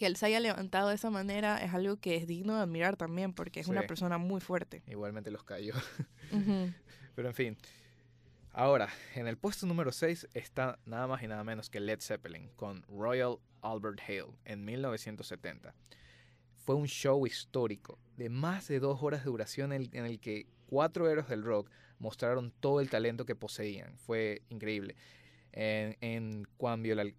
que 0.00 0.06
él 0.06 0.16
se 0.16 0.24
haya 0.24 0.40
levantado 0.40 0.88
de 0.88 0.94
esa 0.94 1.10
manera 1.10 1.58
es 1.58 1.74
algo 1.74 1.98
que 1.98 2.16
es 2.16 2.26
digno 2.26 2.56
de 2.56 2.62
admirar 2.62 2.96
también 2.96 3.34
porque 3.34 3.60
es 3.60 3.68
una 3.68 3.82
persona 3.82 4.16
muy 4.16 4.40
fuerte. 4.40 4.82
Igualmente 4.86 5.30
los 5.30 5.44
cayó. 5.44 5.74
Pero 7.14 7.28
en 7.28 7.34
fin. 7.34 7.56
Ahora, 8.52 8.88
en 9.14 9.28
el 9.28 9.38
puesto 9.38 9.64
número 9.64 9.92
6 9.92 10.28
está 10.34 10.78
nada 10.84 11.06
más 11.06 11.22
y 11.22 11.28
nada 11.28 11.44
menos 11.44 11.70
que 11.70 11.78
Led 11.78 12.00
Zeppelin 12.00 12.50
con 12.56 12.82
Royal 12.88 13.38
Albert 13.62 14.00
Hale 14.06 14.34
en 14.44 14.64
1970. 14.64 15.72
fue 16.56 16.74
un 16.74 16.86
show 16.86 17.26
histórico 17.26 17.98
de 18.16 18.28
más 18.28 18.68
de 18.68 18.80
dos 18.80 19.02
horas 19.02 19.24
de 19.24 19.30
duración 19.30 19.72
en 19.72 19.88
el, 19.94 20.20
que 20.20 20.46
cuatro 20.66 21.08
héroes 21.08 21.28
del 21.28 21.42
rock 21.42 21.70
mostraron 21.98 22.52
todo 22.60 22.80
el 22.80 22.90
talento 22.90 23.24
que 23.24 23.36
poseían. 23.36 23.96
Fue 23.98 24.42
increíble. 24.50 24.96
En, 25.52 25.96
en, 26.00 26.46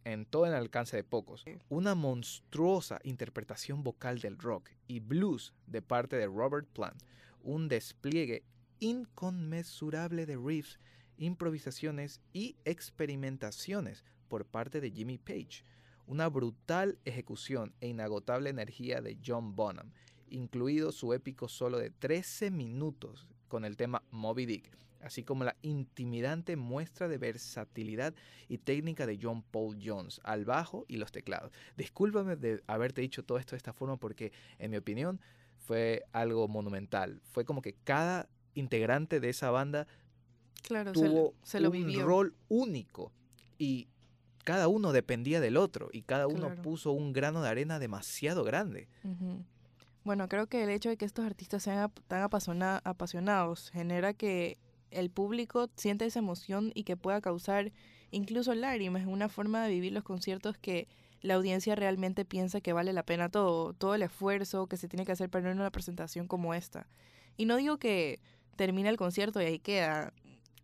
en 0.05 0.25
todo 0.25 0.45
el 0.45 0.53
alcance 0.53 0.95
de 0.95 1.03
pocos. 1.03 1.43
Una 1.69 1.95
monstruosa 1.95 2.99
interpretación 3.03 3.83
vocal 3.83 4.19
del 4.19 4.37
rock 4.37 4.69
y 4.87 4.99
blues 4.99 5.53
de 5.65 5.81
parte 5.81 6.17
de 6.17 6.27
Robert 6.27 6.67
Plant. 6.67 7.01
Un 7.43 7.67
despliegue 7.67 8.43
inconmensurable 8.81 10.25
de 10.25 10.35
riffs, 10.35 10.77
improvisaciones 11.17 12.19
y 12.33 12.57
experimentaciones 12.65 14.03
por 14.27 14.45
parte 14.45 14.81
de 14.81 14.91
Jimmy 14.91 15.17
Page 15.17 15.63
una 16.11 16.27
brutal 16.27 16.97
ejecución 17.05 17.73
e 17.79 17.87
inagotable 17.87 18.49
energía 18.49 19.01
de 19.01 19.17
John 19.25 19.55
Bonham, 19.55 19.93
incluido 20.29 20.91
su 20.91 21.13
épico 21.13 21.47
solo 21.47 21.77
de 21.77 21.89
13 21.89 22.51
minutos 22.51 23.29
con 23.47 23.63
el 23.63 23.77
tema 23.77 24.03
Moby 24.11 24.45
Dick, 24.45 24.69
así 24.99 25.23
como 25.23 25.45
la 25.45 25.55
intimidante 25.61 26.57
muestra 26.57 27.07
de 27.07 27.17
versatilidad 27.17 28.13
y 28.49 28.57
técnica 28.57 29.05
de 29.05 29.19
John 29.21 29.41
Paul 29.41 29.77
Jones 29.81 30.19
al 30.25 30.43
bajo 30.43 30.83
y 30.89 30.97
los 30.97 31.13
teclados. 31.13 31.53
Discúlpame 31.77 32.35
de 32.35 32.61
haberte 32.67 32.99
dicho 32.99 33.23
todo 33.23 33.37
esto 33.37 33.51
de 33.51 33.57
esta 33.57 33.71
forma 33.71 33.95
porque, 33.95 34.33
en 34.59 34.71
mi 34.71 34.75
opinión, 34.75 35.21
fue 35.59 36.03
algo 36.11 36.49
monumental. 36.49 37.21
Fue 37.31 37.45
como 37.45 37.61
que 37.61 37.75
cada 37.85 38.27
integrante 38.55 39.19
de 39.19 39.29
esa 39.29 39.51
banda 39.51 39.87
tuvo 40.93 41.33
un 41.53 42.01
rol 42.01 42.35
único 42.49 43.11
y 43.57 43.87
cada 44.43 44.67
uno 44.67 44.91
dependía 44.91 45.39
del 45.39 45.57
otro 45.57 45.89
y 45.91 46.01
cada 46.01 46.27
uno 46.27 46.55
puso 46.61 46.91
un 46.91 47.13
grano 47.13 47.41
de 47.41 47.49
arena 47.49 47.79
demasiado 47.79 48.43
grande. 48.43 48.87
Bueno, 50.03 50.27
creo 50.27 50.47
que 50.47 50.63
el 50.63 50.69
hecho 50.69 50.89
de 50.89 50.97
que 50.97 51.05
estos 51.05 51.25
artistas 51.25 51.63
sean 51.63 51.91
tan 52.07 52.23
apasionados 52.23 53.69
genera 53.69 54.13
que 54.13 54.57
el 54.89 55.09
público 55.09 55.69
siente 55.75 56.05
esa 56.05 56.19
emoción 56.19 56.71
y 56.73 56.83
que 56.83 56.97
pueda 56.97 57.21
causar 57.21 57.71
incluso 58.09 58.53
lágrimas. 58.55 59.03
Es 59.03 59.07
una 59.07 59.29
forma 59.29 59.63
de 59.63 59.69
vivir 59.69 59.93
los 59.93 60.03
conciertos 60.03 60.57
que 60.57 60.87
la 61.21 61.35
audiencia 61.35 61.75
realmente 61.75 62.25
piensa 62.25 62.61
que 62.61 62.73
vale 62.73 62.93
la 62.93 63.03
pena 63.03 63.29
todo, 63.29 63.73
todo 63.73 63.93
el 63.93 64.01
esfuerzo 64.01 64.67
que 64.67 64.77
se 64.77 64.87
tiene 64.87 65.05
que 65.05 65.11
hacer 65.11 65.29
para 65.29 65.51
una 65.51 65.69
presentación 65.69 66.27
como 66.27 66.53
esta. 66.55 66.87
Y 67.37 67.45
no 67.45 67.57
digo 67.57 67.77
que 67.77 68.19
termina 68.55 68.89
el 68.89 68.97
concierto 68.97 69.41
y 69.41 69.45
ahí 69.45 69.59
queda. 69.59 70.13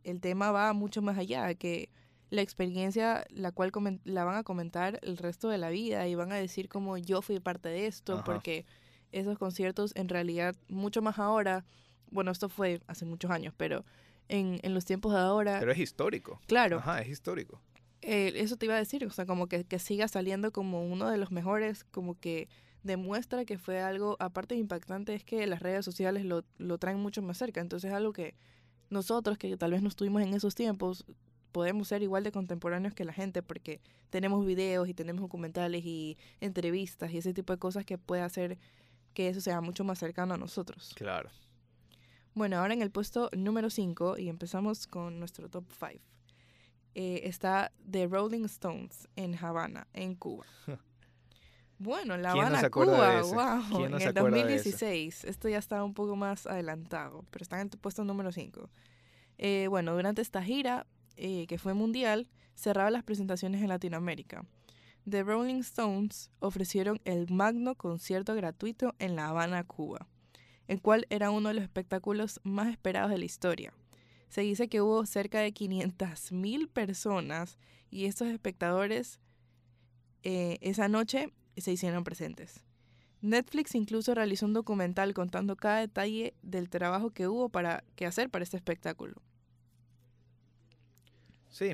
El 0.04 0.22
tema 0.22 0.52
va 0.52 0.74
mucho 0.74 1.02
más 1.02 1.18
allá, 1.18 1.54
que 1.56 1.90
la 2.30 2.42
experiencia 2.42 3.26
la 3.30 3.52
cual 3.52 3.72
la 4.04 4.24
van 4.24 4.36
a 4.36 4.44
comentar 4.44 5.00
el 5.02 5.18
resto 5.18 5.50
de 5.50 5.58
la 5.58 5.70
vida 5.70 6.08
y 6.08 6.16
van 6.16 6.32
a 6.32 6.36
decir 6.36 6.70
como 6.70 6.98
yo 6.98 7.22
fui 7.22 7.40
parte 7.40 7.70
de 7.70 7.88
esto, 7.88 8.24
porque 8.26 8.66
esos 9.12 9.38
conciertos 9.38 9.94
en 9.96 10.10
realidad 10.10 10.56
mucho 10.68 11.02
más 11.02 11.20
ahora, 11.20 11.66
bueno, 12.12 12.32
esto 12.32 12.50
fue 12.50 12.82
hace 12.88 13.06
muchos 13.06 13.32
años, 13.32 13.54
pero 13.56 13.86
en, 14.28 14.60
en 14.64 14.74
los 14.74 14.86
tiempos 14.86 15.14
de 15.14 15.20
ahora... 15.20 15.60
Pero 15.60 15.72
es 15.72 15.80
histórico. 15.80 16.42
Claro. 16.48 16.78
Ajá, 16.78 17.02
es 17.02 17.10
histórico. 17.10 17.62
Eh, 18.02 18.34
eso 18.36 18.58
te 18.58 18.66
iba 18.66 18.76
a 18.76 18.80
decir, 18.80 19.06
o 19.06 19.10
sea, 19.10 19.26
como 19.26 19.48
que, 19.48 19.64
que 19.64 19.80
siga 19.80 20.08
saliendo 20.08 20.52
como 20.52 20.86
uno 20.86 21.10
de 21.10 21.18
los 21.18 21.32
mejores, 21.32 21.84
como 21.86 22.20
que 22.20 22.50
demuestra 22.84 23.46
que 23.46 23.58
fue 23.58 23.82
algo, 23.82 24.18
aparte 24.20 24.56
de 24.56 24.62
impactante, 24.62 25.14
es 25.14 25.24
que 25.24 25.46
las 25.48 25.62
redes 25.62 25.86
sociales 25.86 26.26
lo, 26.26 26.44
lo 26.58 26.78
traen 26.78 27.00
mucho 27.00 27.22
más 27.22 27.38
cerca, 27.38 27.62
entonces 27.62 27.90
es 27.90 27.96
algo 27.96 28.14
que 28.14 28.36
nosotros 28.90 29.38
que 29.38 29.56
tal 29.58 29.72
vez 29.72 29.82
no 29.82 29.90
estuvimos 29.90 30.22
en 30.22 30.34
esos 30.34 30.56
tiempos, 30.56 31.06
podemos 31.52 31.88
ser 31.88 32.04
igual 32.04 32.24
de 32.24 32.32
contemporáneos 32.32 32.94
que 32.94 33.06
la 33.06 33.14
gente 33.14 33.42
porque 33.42 33.82
tenemos 34.10 34.46
videos 34.46 34.88
y 34.88 34.94
tenemos 34.94 35.22
documentales 35.22 35.84
y 35.86 36.18
entrevistas 36.40 37.12
y 37.12 37.18
ese 37.18 37.34
tipo 37.34 37.54
de 37.54 37.60
cosas 37.60 37.86
que 37.86 37.98
puede 37.98 38.22
hacer 38.22 38.58
que 39.14 39.30
eso 39.30 39.42
sea 39.42 39.62
mucho 39.62 39.84
más 39.84 39.98
cercano 39.98 40.36
a 40.36 40.38
nosotros. 40.38 40.94
Claro. 40.96 41.30
Bueno, 42.36 42.60
ahora 42.60 42.76
en 42.76 42.84
el 42.84 42.92
puesto 42.92 43.32
número 43.36 43.72
5 43.72 44.20
y 44.20 44.30
empezamos 44.30 44.86
con 44.86 45.20
nuestro 45.20 45.50
top 45.50 45.66
5. 45.72 46.04
Eh, 46.94 47.22
está 47.24 47.72
The 47.90 48.06
Rolling 48.08 48.46
Stones 48.46 49.08
en 49.16 49.34
Havana, 49.36 49.88
en 49.94 50.14
Cuba. 50.16 50.46
Bueno, 51.80 52.18
La 52.18 52.32
Habana, 52.32 52.70
Cuba, 52.70 53.22
wow. 53.22 53.86
en 53.86 54.02
el 54.02 54.14
2016. 54.14 55.26
Esto 55.26 55.48
ya 55.48 55.60
está 55.60 55.84
un 55.84 55.94
poco 55.94 56.16
más 56.16 56.48
adelantado, 56.48 57.24
pero 57.30 57.44
está 57.44 57.62
en 57.62 57.70
el 57.72 57.80
puesto 57.80 58.04
número 58.04 58.32
5. 58.32 58.70
Eh, 59.38 59.68
bueno, 59.70 59.94
durante 59.94 60.22
esta 60.22 60.42
gira 60.42 60.88
eh, 61.18 61.46
que 61.48 61.60
fue 61.60 61.74
mundial, 61.76 62.28
cerraba 62.56 62.90
las 62.90 63.04
presentaciones 63.04 63.62
en 63.62 63.70
Latinoamérica. 63.70 64.46
The 65.08 65.24
Rolling 65.24 65.60
Stones 65.60 66.32
ofrecieron 66.40 67.00
el 67.06 67.32
magno 67.32 67.76
concierto 67.76 68.36
gratuito 68.36 68.96
en 69.00 69.16
La 69.16 69.28
Habana, 69.28 69.64
Cuba, 69.64 70.08
el 70.68 70.82
cual 70.82 71.06
era 71.10 71.30
uno 71.30 71.50
de 71.50 71.56
los 71.56 71.64
espectáculos 71.64 72.42
más 72.44 72.70
esperados 72.70 73.12
de 73.12 73.20
la 73.20 73.26
historia. 73.26 73.74
Se 74.30 74.42
dice 74.42 74.68
que 74.68 74.82
hubo 74.82 75.06
cerca 75.06 75.40
de 75.40 75.54
500.000 75.54 76.68
personas 76.70 77.58
y 77.90 78.06
estos 78.06 78.28
espectadores 78.28 79.22
eh, 80.24 80.58
esa 80.62 80.90
noche 80.90 81.32
se 81.62 81.72
hicieron 81.72 82.04
presentes. 82.04 82.64
Netflix 83.22 83.74
incluso 83.76 84.14
realizó 84.14 84.46
un 84.46 84.54
documental 84.54 85.14
contando 85.14 85.56
cada 85.56 85.80
detalle 85.80 86.36
del 86.44 86.70
trabajo 86.70 87.10
que 87.12 87.28
hubo 87.28 87.50
para 87.50 87.84
que 87.96 88.06
hacer 88.06 88.30
para 88.30 88.44
este 88.44 88.58
espectáculo. 88.58 89.16
Sí, 91.50 91.74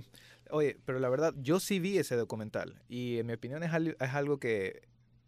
oye, 0.49 0.77
pero 0.85 0.99
la 0.99 1.09
verdad, 1.09 1.33
yo 1.37 1.59
sí 1.59 1.79
vi 1.79 1.97
ese 1.97 2.15
documental 2.15 2.81
y 2.87 3.19
en 3.19 3.25
mi 3.25 3.33
opinión 3.33 3.63
es, 3.63 3.73
algo 4.13 4.39
que 4.39 4.81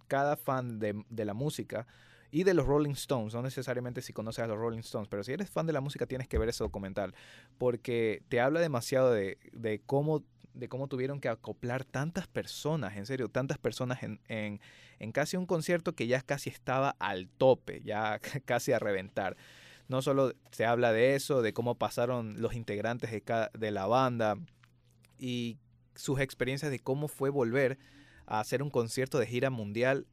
cada 0.08 0.38
fan 0.38 0.80
de, 0.80 1.04
la 1.10 1.34
música 1.34 1.88
y 2.32 2.44
de 2.44 2.54
los 2.54 2.66
Rolling 2.66 2.92
Stones, 2.92 3.34
no 3.34 3.42
necesariamente 3.42 4.02
si 4.02 4.14
conoces 4.14 4.44
a 4.44 4.48
los 4.48 4.58
Rolling 4.58 4.80
Stones, 4.80 5.10
pero 5.10 5.24
si 5.24 5.34
eres 5.34 5.50
fan 5.50 5.66
de 5.66 5.74
la 5.74 5.82
música 5.82 6.06
tienes 6.06 6.28
que 6.28 6.38
ver 6.38 6.50
ese 6.50 6.64
documental, 6.64 7.14
porque 7.58 8.24
te 8.30 8.40
habla 8.40 8.60
demasiado 8.60 9.12
de, 9.12 9.82
cómo 9.86 10.24
de 10.56 10.70
cómo 10.70 10.88
tuvieron 10.88 11.20
que 11.20 11.30
acoplar 11.30 11.84
tantas 11.84 12.28
personas, 12.28 12.96
en 12.98 13.06
serio, 13.06 13.30
tantas 13.30 13.58
personas 13.58 14.02
en, 14.04 14.20
en, 14.28 15.12
casi 15.12 15.38
un 15.38 15.46
concierto 15.46 15.94
que 15.94 16.08
ya 16.08 16.22
casi 16.22 16.50
estaba 16.50 16.96
al 17.00 17.28
tope, 17.28 17.82
ya 17.84 18.20
casi 18.46 18.72
a 18.72 18.80
reventar. 18.80 19.38
No 19.88 20.02
solo 20.02 20.34
se 20.52 20.66
habla 20.66 20.92
de 20.92 21.16
eso, 21.16 21.42
de 21.42 21.54
cómo 21.54 21.76
pasaron 21.76 22.42
los 22.42 22.56
integrantes 22.56 23.12
de, 23.12 23.50
de 23.54 23.72
la 23.72 23.86
banda 23.86 24.38
y 25.20 25.58
sus 25.96 26.20
experiencias 26.20 26.72
de 26.72 26.80
cómo 26.80 27.08
fue 27.08 27.30
volver 27.30 27.78
a 28.26 28.40
hacer 28.40 28.64
un 28.64 28.70
concierto 28.70 29.20
de 29.20 29.28
gira 29.28 29.50
mundial 29.50 30.08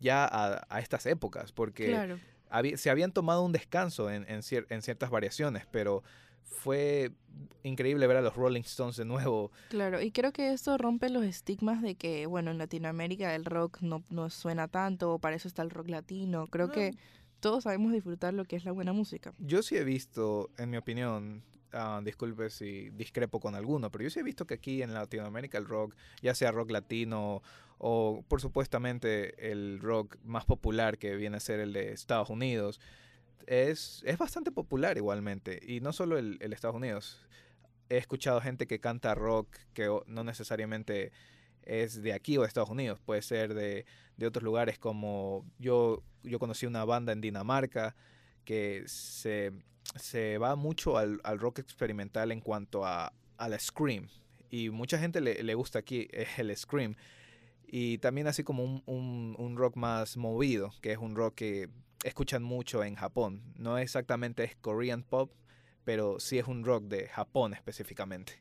ya 0.00 0.28
a, 0.30 0.80
estas 0.80 1.06
épocas, 1.06 1.52
porque 1.52 2.18
se 2.76 2.90
habían 2.90 3.12
tomado 3.12 3.42
un 3.42 3.52
descanso 3.52 4.10
en, 4.10 4.26
en, 4.28 4.42
ciertas 4.42 5.10
variaciones, 5.10 5.66
pero 5.70 6.02
fue 6.48 7.12
increíble 7.62 8.06
ver 8.06 8.16
a 8.16 8.22
los 8.22 8.34
Rolling 8.34 8.62
Stones 8.62 8.96
de 8.96 9.04
nuevo. 9.04 9.52
Claro, 9.68 10.00
y 10.00 10.10
creo 10.10 10.32
que 10.32 10.52
esto 10.52 10.76
rompe 10.78 11.08
los 11.10 11.24
estigmas 11.24 11.82
de 11.82 11.94
que, 11.94 12.26
bueno, 12.26 12.50
en 12.50 12.58
Latinoamérica 12.58 13.34
el 13.34 13.44
rock 13.44 13.80
no, 13.80 14.02
no 14.10 14.30
suena 14.30 14.68
tanto, 14.68 15.14
o 15.14 15.18
para 15.18 15.36
eso 15.36 15.48
está 15.48 15.62
el 15.62 15.70
rock 15.70 15.88
latino. 15.88 16.46
Creo 16.46 16.70
que 16.70 16.94
todos 17.40 17.64
sabemos 17.64 17.92
disfrutar 17.92 18.34
lo 18.34 18.44
que 18.44 18.56
es 18.56 18.64
la 18.64 18.72
buena 18.72 18.92
música. 18.92 19.32
Yo 19.38 19.62
sí 19.62 19.76
he 19.76 19.84
visto, 19.84 20.50
en 20.58 20.70
mi 20.70 20.76
opinión, 20.76 21.42
uh, 21.72 22.02
disculpe 22.02 22.50
si 22.50 22.90
discrepo 22.90 23.40
con 23.40 23.54
alguno, 23.54 23.90
pero 23.90 24.04
yo 24.04 24.10
sí 24.10 24.20
he 24.20 24.24
visto 24.24 24.46
que 24.46 24.54
aquí 24.54 24.82
en 24.82 24.94
Latinoamérica 24.94 25.58
el 25.58 25.66
rock, 25.66 25.94
ya 26.22 26.34
sea 26.34 26.50
rock 26.50 26.70
latino 26.70 27.42
o 27.78 28.24
por 28.26 28.40
supuestamente 28.40 29.52
el 29.52 29.78
rock 29.80 30.16
más 30.24 30.44
popular 30.44 30.98
que 30.98 31.14
viene 31.14 31.36
a 31.36 31.40
ser 31.40 31.60
el 31.60 31.72
de 31.72 31.92
Estados 31.92 32.28
Unidos, 32.28 32.80
es, 33.46 34.02
es 34.04 34.18
bastante 34.18 34.50
popular 34.50 34.96
igualmente. 34.96 35.60
Y 35.62 35.80
no 35.80 35.92
solo 35.92 36.18
el, 36.18 36.38
Estados 36.40 36.76
Unidos. 36.76 37.26
He 37.88 37.96
escuchado 37.96 38.40
gente 38.40 38.66
que 38.66 38.80
canta 38.80 39.14
rock 39.14 39.48
que 39.72 39.88
no 40.06 40.24
necesariamente 40.24 41.12
es 41.62 42.02
de 42.02 42.12
aquí 42.12 42.36
o 42.36 42.42
de 42.42 42.48
Estados 42.48 42.70
Unidos, 42.70 42.98
puede 43.04 43.22
ser 43.22 43.54
de, 43.54 43.84
de 44.16 44.26
otros 44.26 44.42
lugares 44.42 44.78
como 44.78 45.44
yo, 45.58 46.02
yo 46.22 46.38
conocí 46.38 46.66
una 46.66 46.84
banda 46.84 47.12
en 47.12 47.20
Dinamarca 47.20 47.94
que 48.44 48.84
se, 48.86 49.52
se 49.96 50.38
va 50.38 50.56
mucho 50.56 50.96
al, 50.96 51.20
al, 51.24 51.38
rock 51.38 51.58
experimental 51.58 52.32
en 52.32 52.40
cuanto 52.40 52.86
a, 52.86 53.12
a 53.36 53.48
la 53.48 53.58
scream 53.58 54.08
y 54.50 54.70
mucha 54.70 54.98
gente 54.98 55.20
le, 55.20 55.42
le, 55.42 55.54
gusta 55.54 55.80
aquí 55.80 56.08
el 56.38 56.56
scream 56.56 56.96
y 57.66 57.98
también 57.98 58.26
así 58.26 58.44
como 58.44 58.64
un, 58.64 58.82
un, 58.86 59.36
un, 59.38 59.56
rock 59.56 59.76
más 59.76 60.16
movido 60.16 60.72
que 60.80 60.92
es 60.92 60.98
un 60.98 61.14
rock 61.14 61.34
que 61.34 61.68
escuchan 62.04 62.42
mucho 62.42 62.84
en 62.84 62.94
Japón 62.94 63.42
no 63.56 63.78
exactamente 63.78 64.44
es 64.44 64.56
Korean 64.56 65.02
pop 65.02 65.32
pero 65.84 66.20
sí 66.20 66.38
es 66.38 66.46
un 66.46 66.64
rock 66.64 66.84
de 66.84 67.08
Japón 67.08 67.54
específicamente 67.54 68.40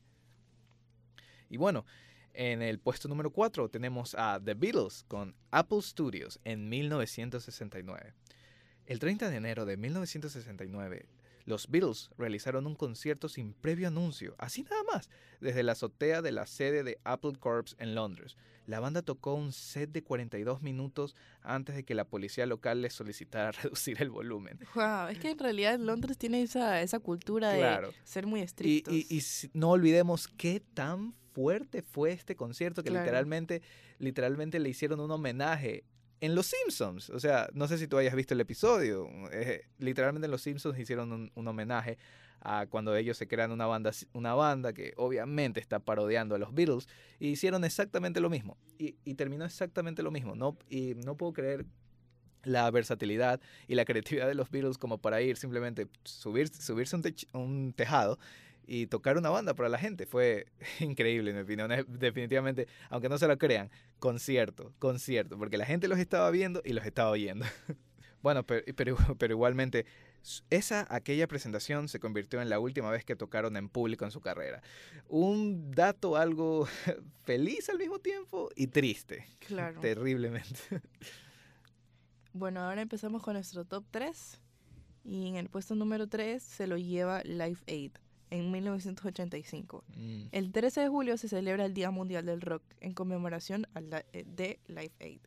y 1.49 1.57
bueno 1.57 1.85
en 2.39 2.61
el 2.61 2.77
puesto 2.77 3.07
número 3.07 3.31
4 3.31 3.67
tenemos 3.69 4.13
a 4.13 4.39
The 4.39 4.53
Beatles 4.53 5.03
con 5.07 5.35
Apple 5.49 5.81
Studios 5.81 6.39
en 6.43 6.69
1969. 6.69 8.13
El 8.85 8.99
30 8.99 9.31
de 9.31 9.37
enero 9.37 9.65
de 9.65 9.75
1969, 9.75 11.07
Los 11.47 11.69
Beatles 11.69 12.09
realizaron 12.17 12.67
un 12.67 12.75
concierto 12.75 13.29
sin 13.29 13.53
previo 13.53 13.87
anuncio, 13.87 14.35
así 14.37 14.63
nada 14.63 14.83
más, 14.93 15.09
desde 15.39 15.63
la 15.63 15.71
azotea 15.71 16.21
de 16.21 16.33
la 16.33 16.45
sede 16.45 16.83
de 16.83 16.99
Apple 17.05 17.35
Corps 17.39 17.73
en 17.79 17.95
Londres. 17.95 18.35
La 18.65 18.81
banda 18.81 19.01
tocó 19.01 19.33
un 19.33 19.53
set 19.53 19.93
de 19.93 20.03
42 20.03 20.61
minutos 20.61 21.15
antes 21.41 21.77
de 21.77 21.85
que 21.85 21.95
la 21.95 22.03
policía 22.03 22.45
local 22.45 22.81
les 22.81 22.93
solicitara 22.93 23.51
reducir 23.63 24.01
el 24.01 24.09
volumen. 24.09 24.59
Wow, 24.75 25.07
es 25.07 25.19
que 25.19 25.31
en 25.31 25.39
realidad 25.39 25.79
Londres 25.79 26.17
tiene 26.17 26.41
esa, 26.41 26.81
esa 26.81 26.99
cultura 26.99 27.51
de 27.51 27.93
ser 28.03 28.27
muy 28.27 28.41
estrictos. 28.41 28.93
Y, 28.93 29.07
y, 29.09 29.23
no 29.53 29.69
olvidemos 29.69 30.27
qué 30.27 30.59
tan 30.59 31.13
fuerte 31.31 31.81
fue 31.81 32.11
este 32.11 32.35
concierto 32.35 32.83
que 32.83 32.91
literalmente, 32.91 33.61
literalmente 33.99 34.59
le 34.59 34.67
hicieron 34.67 34.99
un 34.99 35.11
homenaje 35.11 35.85
en 36.21 36.35
Los 36.35 36.47
Simpsons. 36.47 37.09
O 37.09 37.19
sea, 37.19 37.49
no 37.53 37.67
sé 37.67 37.77
si 37.77 37.87
tú 37.87 37.97
hayas 37.97 38.15
visto 38.15 38.33
el 38.33 38.41
episodio. 38.41 39.07
Eh, 39.31 39.65
literalmente 39.79 40.25
en 40.25 40.31
Los 40.31 40.41
Simpsons 40.41 40.77
hicieron 40.79 41.31
un, 41.33 41.47
homenaje 41.47 41.97
a 42.41 42.67
cuando 42.67 42.95
ellos 42.95 43.17
se 43.17 43.27
crean 43.27 43.51
una 43.51 43.65
banda, 43.65 43.91
una 44.13 44.33
banda 44.33 44.73
que 44.73 44.93
obviamente 44.97 45.59
está 45.59 45.79
parodiando 45.79 46.35
a 46.35 46.37
los 46.37 46.53
Beatles. 46.53 46.87
Y 47.19 47.29
hicieron 47.29 47.63
exactamente 47.63 48.19
lo 48.19 48.29
mismo. 48.29 48.57
Y, 48.77 48.93
terminó 49.15 49.45
exactamente 49.45 50.03
lo 50.03 50.11
mismo. 50.11 50.35
No, 50.35 50.57
y 50.69 50.95
no 50.95 51.15
puedo 51.15 51.33
creer 51.33 51.65
la 52.43 52.69
versatilidad 52.71 53.41
y 53.67 53.75
la 53.75 53.83
creatividad 53.83 54.27
de 54.27 54.35
los 54.35 54.49
Beatles 54.49 54.77
como 54.77 54.99
para 54.99 55.21
ir 55.21 55.35
simplemente 55.37 55.87
subir, 56.03 56.47
subirse 56.47 56.95
un, 56.95 57.03
un 57.33 57.73
tejado 57.73 58.17
y 58.67 58.87
tocar 58.87 59.17
una 59.17 59.29
banda 59.29 59.55
para 59.55 59.69
la 59.69 59.79
gente. 59.79 60.05
Fue 60.05 60.47
increíble, 60.79 61.31
en 61.31 61.37
mi 61.37 61.43
opinión. 61.43 61.71
Definitivamente, 61.87 62.67
aunque 62.89 63.09
no 63.09 63.17
se 63.17 63.27
lo 63.27 63.37
crean, 63.37 63.71
concierto, 63.99 64.73
concierto, 64.77 65.37
porque 65.37 65.57
la 65.57 65.65
gente 65.65 65.87
los 65.87 65.97
estaba 65.97 66.29
viendo 66.29 66.61
y 66.63 66.73
los 66.73 66.85
estaba 66.85 67.09
oyendo. 67.09 67.45
bueno, 68.21 68.45
pero, 68.45 68.63
pero, 69.17 69.33
igualmente, 69.33 69.85
esa, 70.49 70.85
aquella 70.93 71.27
presentación 71.27 71.87
se 71.87 71.99
convirtió 71.99 72.41
en 72.41 72.49
la 72.49 72.59
última 72.59 72.91
vez 72.91 73.05
que 73.05 73.15
tocaron 73.15 73.55
en 73.55 73.69
público 73.69 74.03
en 74.03 74.11
su 74.11 74.19
carrera. 74.19 74.61
Un 75.07 75.71
dato 75.71 76.17
algo 76.17 76.67
feliz 77.23 77.69
al 77.69 77.77
mismo 77.77 77.99
tiempo 77.99 78.49
y 78.55 78.67
triste. 78.67 79.25
Claro. 79.39 79.79
Terriblemente. 79.79 80.59
Bueno, 82.33 82.59
ahora 82.59 82.81
empezamos 82.81 83.23
con 83.23 83.33
nuestro 83.33 83.63
top 83.63 83.85
3. 83.89 84.41
Y 85.05 85.29
en 85.29 85.37
el 85.37 85.47
puesto 85.47 85.73
número 85.73 86.07
3 86.07 86.43
se 86.43 86.67
lo 86.67 86.75
lleva 86.75 87.23
Life 87.23 87.63
Aid 87.71 87.93
en 88.29 88.51
1985. 88.51 89.83
Mm. 89.95 90.21
El 90.31 90.51
13 90.51 90.81
de 90.81 90.89
julio 90.89 91.17
se 91.17 91.27
celebra 91.27 91.65
el 91.65 91.73
Día 91.73 91.91
Mundial 91.91 92.25
del 92.25 92.41
Rock 92.41 92.63
en 92.79 92.93
conmemoración 92.93 93.67
eh, 94.13 94.25
de 94.25 94.59
Life 94.67 94.95
Aid, 94.99 95.21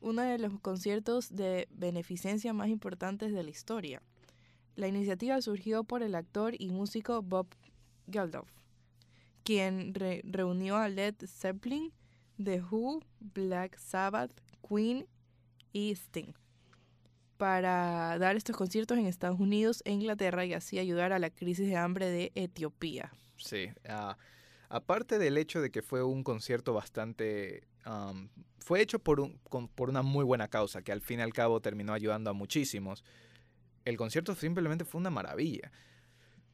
uno 0.00 0.22
de 0.22 0.38
los 0.38 0.58
conciertos 0.60 1.34
de 1.34 1.68
beneficencia 1.70 2.52
más 2.52 2.68
importantes 2.68 3.32
de 3.32 3.42
la 3.42 3.50
historia. 3.50 4.02
La 4.74 4.88
iniciativa 4.88 5.40
surgió 5.42 5.84
por 5.84 6.02
el 6.02 6.14
actor 6.14 6.54
y 6.58 6.70
músico 6.70 7.22
Bob 7.22 7.46
Geldof, 8.10 8.48
quien 9.44 9.94
reunió 9.94 10.76
a 10.76 10.88
Led 10.88 11.14
Zeppelin, 11.26 11.92
The 12.42 12.62
Who, 12.62 13.02
Black 13.20 13.78
Sabbath, 13.78 14.32
Queen 14.66 15.06
y 15.72 15.90
Sting 15.92 16.32
para 17.42 18.18
dar 18.20 18.36
estos 18.36 18.56
conciertos 18.56 18.96
en 18.96 19.06
Estados 19.06 19.40
Unidos 19.40 19.82
e 19.84 19.90
Inglaterra 19.90 20.44
y 20.44 20.54
así 20.54 20.78
ayudar 20.78 21.12
a 21.12 21.18
la 21.18 21.28
crisis 21.28 21.66
de 21.66 21.76
hambre 21.76 22.08
de 22.08 22.30
Etiopía. 22.36 23.10
Sí, 23.36 23.68
ah, 23.88 24.16
aparte 24.68 25.18
del 25.18 25.36
hecho 25.36 25.60
de 25.60 25.72
que 25.72 25.82
fue 25.82 26.04
un 26.04 26.22
concierto 26.22 26.72
bastante... 26.72 27.66
fue 28.60 28.80
hecho 28.80 29.00
por, 29.00 29.18
un, 29.18 29.40
por 29.74 29.90
una 29.90 30.02
muy 30.02 30.24
buena 30.24 30.46
causa, 30.46 30.82
que 30.82 30.92
al 30.92 31.00
fin 31.00 31.18
y 31.18 31.22
al 31.22 31.32
cabo 31.32 31.60
terminó 31.60 31.94
ayudando 31.94 32.30
a 32.30 32.32
muchísimos. 32.32 33.02
El 33.84 33.96
concierto 33.96 34.36
simplemente 34.36 34.84
fue 34.84 35.00
una 35.00 35.10
maravilla. 35.10 35.72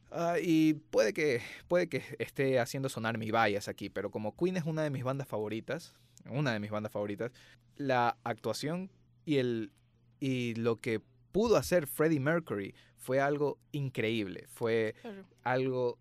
Ah, 0.09 0.37
y 0.41 0.73
puede 0.73 1.13
que, 1.13 1.43
puede 1.67 1.87
que 1.87 2.01
esté 2.17 2.57
haciendo 2.57 2.89
sonar 2.89 3.19
mi 3.19 3.29
bias 3.29 3.67
aquí, 3.67 3.91
pero 3.91 4.09
como 4.09 4.35
Queen 4.35 4.57
es 4.57 4.63
una 4.65 4.81
de 4.81 4.89
mis 4.89 5.03
bandas 5.03 5.27
favoritas, 5.27 5.93
una 6.31 6.51
de 6.51 6.59
mis 6.59 6.71
bandas 6.71 6.91
favoritas, 6.91 7.31
la 7.75 8.17
actuación 8.23 8.89
y 9.23 9.37
el, 9.37 9.71
y 10.19 10.55
lo 10.55 10.77
que 10.77 11.01
pudo 11.31 11.57
hacer 11.57 11.87
Freddie 11.87 12.19
Mercury 12.19 12.73
fue 12.97 13.21
algo 13.21 13.57
increíble, 13.71 14.45
fue 14.49 14.95
algo 15.43 15.97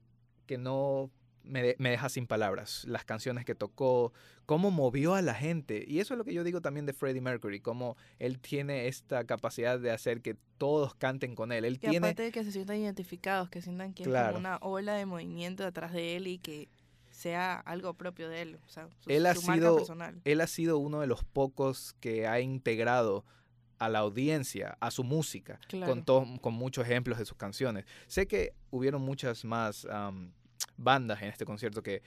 que 0.46 0.59
no 0.59 1.11
me, 1.48 1.74
deja 1.78 2.09
sin 2.09 2.26
palabras. 2.26 2.85
Las 2.87 3.04
canciones 3.04 3.44
que 3.44 3.54
tocó, 3.54 4.12
cómo 4.46 4.70
movió 4.70 5.14
a 5.14 5.22
la 5.22 5.35
gente. 5.35 5.85
Y 5.87 6.00
eso 6.00 6.14
es 6.14 6.18
lo 6.18 6.24
que 6.24 6.35
yo 6.35 6.44
digo 6.44 6.61
también 6.61 6.87
de 6.87 6.92
Freddie 6.92 7.20
Mercury, 7.20 7.61
cómo 7.61 7.96
él 8.18 8.38
tiene 8.38 8.88
esta 8.88 9.24
capacidad 9.24 9.78
de 9.78 9.90
hacer 9.90 10.20
que 10.20 10.37
todos 10.59 10.94
canten 10.94 11.35
con 11.35 11.52
él. 11.52 11.64
él 11.64 11.78
tiene... 11.78 11.98
aparte 11.98 12.24
de 12.24 12.33
que 12.33 12.44
se 12.44 12.52
sientan 12.52 12.76
identificados, 12.76 13.48
que 13.48 13.62
sientan 13.62 13.94
que 13.94 14.04
es 14.04 14.09
como 14.09 14.37
una 14.38 14.59
ola 14.61 14.94
de 14.94 15.07
movimiento 15.07 15.64
detrás 15.64 15.92
de 15.92 16.16
él 16.16 16.26
y 16.26 16.38
que 16.38 16.68
sea 17.11 17.57
algo 17.57 17.94
propio 17.94 18.28
de 18.28 18.42
él, 18.42 18.59
o 18.64 18.68
sea, 18.68 18.88
su, 19.00 19.11
él 19.11 19.26
ha 19.26 19.35
sido, 19.35 19.76
personal. 19.76 20.20
Él 20.24 20.40
ha 20.40 20.46
sido 20.46 20.78
uno 20.78 21.00
de 21.00 21.09
los 21.09 21.24
pocos 21.24 21.96
que 21.98 22.28
ha 22.28 22.38
integrado 22.38 23.24
a 23.79 23.88
la 23.88 24.01
audiencia, 24.01 24.77
a 24.81 24.91
su 24.91 25.05
música, 25.05 25.61
con, 25.71 26.38
con 26.38 26.55
muchos 26.55 26.85
ejemplos 26.85 27.19
de 27.19 27.25
sus 27.25 27.37
canciones. 27.37 27.85
Sé 28.07 28.27
que 28.27 28.55
hubieron 28.71 29.03
muchas 29.03 29.45
más 29.45 29.87
bandas 30.77 31.23
en 31.23 31.29
este 31.29 31.45
concierto 31.45 31.83
que, 31.83 32.03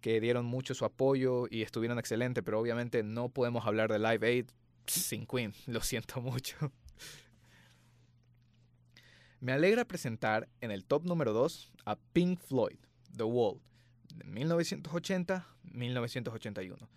que 0.00 0.20
dieron 0.20 0.44
mucho 0.44 0.74
su 0.74 0.84
apoyo 0.84 1.46
y 1.50 1.62
estuvieron 1.62 1.98
excelentes, 1.98 2.44
pero 2.44 2.60
obviamente 2.60 3.02
no 3.02 3.28
podemos 3.28 3.66
hablar 3.66 3.90
de 3.90 3.98
Live 3.98 4.26
Aid 4.26 4.46
sin 4.86 5.26
Queen, 5.26 5.52
lo 5.66 5.80
siento 5.80 6.20
mucho. 6.20 6.56
Me 9.40 9.52
alegra 9.52 9.84
presentar 9.84 10.48
en 10.60 10.70
el 10.70 10.84
top 10.84 11.04
número 11.04 11.32
2 11.32 11.72
a 11.84 11.96
Pink 11.96 12.38
Floyd, 12.38 12.78
The 13.16 13.24
Wall, 13.24 13.60
de 14.14 14.24
1980-1981. 14.26 16.88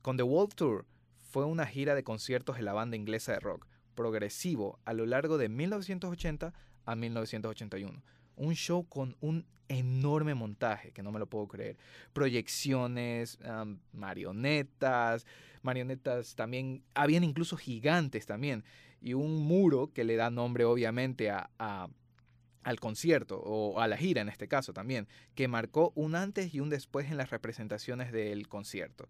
Con 0.00 0.16
The 0.16 0.22
Wall 0.22 0.48
Tour 0.54 0.86
fue 1.30 1.44
una 1.44 1.64
gira 1.64 1.94
de 1.94 2.02
conciertos 2.02 2.56
de 2.56 2.62
la 2.62 2.72
banda 2.72 2.96
inglesa 2.96 3.32
de 3.32 3.40
rock 3.40 3.66
progresivo 3.94 4.80
a 4.84 4.92
lo 4.92 5.06
largo 5.06 5.38
de 5.38 5.48
1980 5.48 6.52
a 6.84 6.96
1981. 6.96 8.02
Un 8.36 8.54
show 8.54 8.88
con 8.88 9.16
un 9.20 9.46
enorme 9.68 10.34
montaje, 10.34 10.90
que 10.90 11.04
no 11.04 11.12
me 11.12 11.20
lo 11.20 11.28
puedo 11.28 11.46
creer. 11.46 11.76
Proyecciones, 12.12 13.38
marionetas, 13.92 15.24
marionetas 15.62 16.34
también, 16.34 16.82
habían 16.94 17.22
incluso 17.22 17.56
gigantes 17.56 18.26
también, 18.26 18.64
y 19.00 19.14
un 19.14 19.36
muro 19.46 19.92
que 19.94 20.02
le 20.02 20.16
da 20.16 20.30
nombre 20.30 20.64
obviamente 20.64 21.30
a, 21.30 21.48
al 22.64 22.80
concierto 22.80 23.38
o 23.38 23.78
a 23.78 23.86
la 23.86 23.96
gira 23.96 24.20
en 24.20 24.28
este 24.28 24.48
caso 24.48 24.72
también, 24.72 25.06
que 25.36 25.46
marcó 25.46 25.92
un 25.94 26.16
antes 26.16 26.52
y 26.52 26.58
un 26.58 26.70
después 26.70 27.08
en 27.08 27.16
las 27.16 27.30
representaciones 27.30 28.10
del 28.10 28.48
concierto 28.48 29.08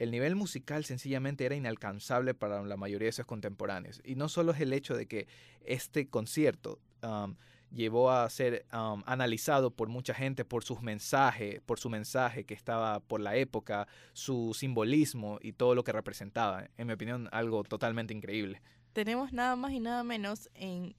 el 0.00 0.10
nivel 0.10 0.34
musical 0.34 0.86
sencillamente 0.86 1.44
era 1.44 1.54
inalcanzable 1.54 2.32
para 2.32 2.62
la 2.62 2.78
mayoría 2.78 3.08
de 3.08 3.12
sus 3.12 3.26
contemporáneos. 3.26 4.00
Y 4.02 4.14
no 4.14 4.30
solo 4.30 4.52
es 4.52 4.60
el 4.60 4.72
hecho 4.72 4.96
de 4.96 5.06
que 5.06 5.28
este 5.62 6.08
concierto 6.08 6.80
um, 7.02 7.36
llevó 7.70 8.10
a 8.10 8.28
ser 8.30 8.64
um, 8.72 9.02
analizado 9.04 9.70
por 9.70 9.90
mucha 9.90 10.14
gente 10.14 10.46
por 10.46 10.64
sus 10.64 10.80
mensajes, 10.80 11.60
por 11.60 11.78
su 11.78 11.90
mensaje 11.90 12.44
que 12.44 12.54
estaba 12.54 13.00
por 13.00 13.20
la 13.20 13.36
época, 13.36 13.88
su 14.14 14.54
simbolismo 14.54 15.38
y 15.42 15.52
todo 15.52 15.74
lo 15.74 15.84
que 15.84 15.92
representaba. 15.92 16.70
En 16.78 16.86
mi 16.86 16.94
opinión, 16.94 17.28
algo 17.30 17.62
totalmente 17.62 18.14
increíble. 18.14 18.62
Tenemos 18.94 19.34
nada 19.34 19.54
más 19.54 19.72
y 19.72 19.80
nada 19.80 20.02
menos 20.02 20.48
en 20.54 20.96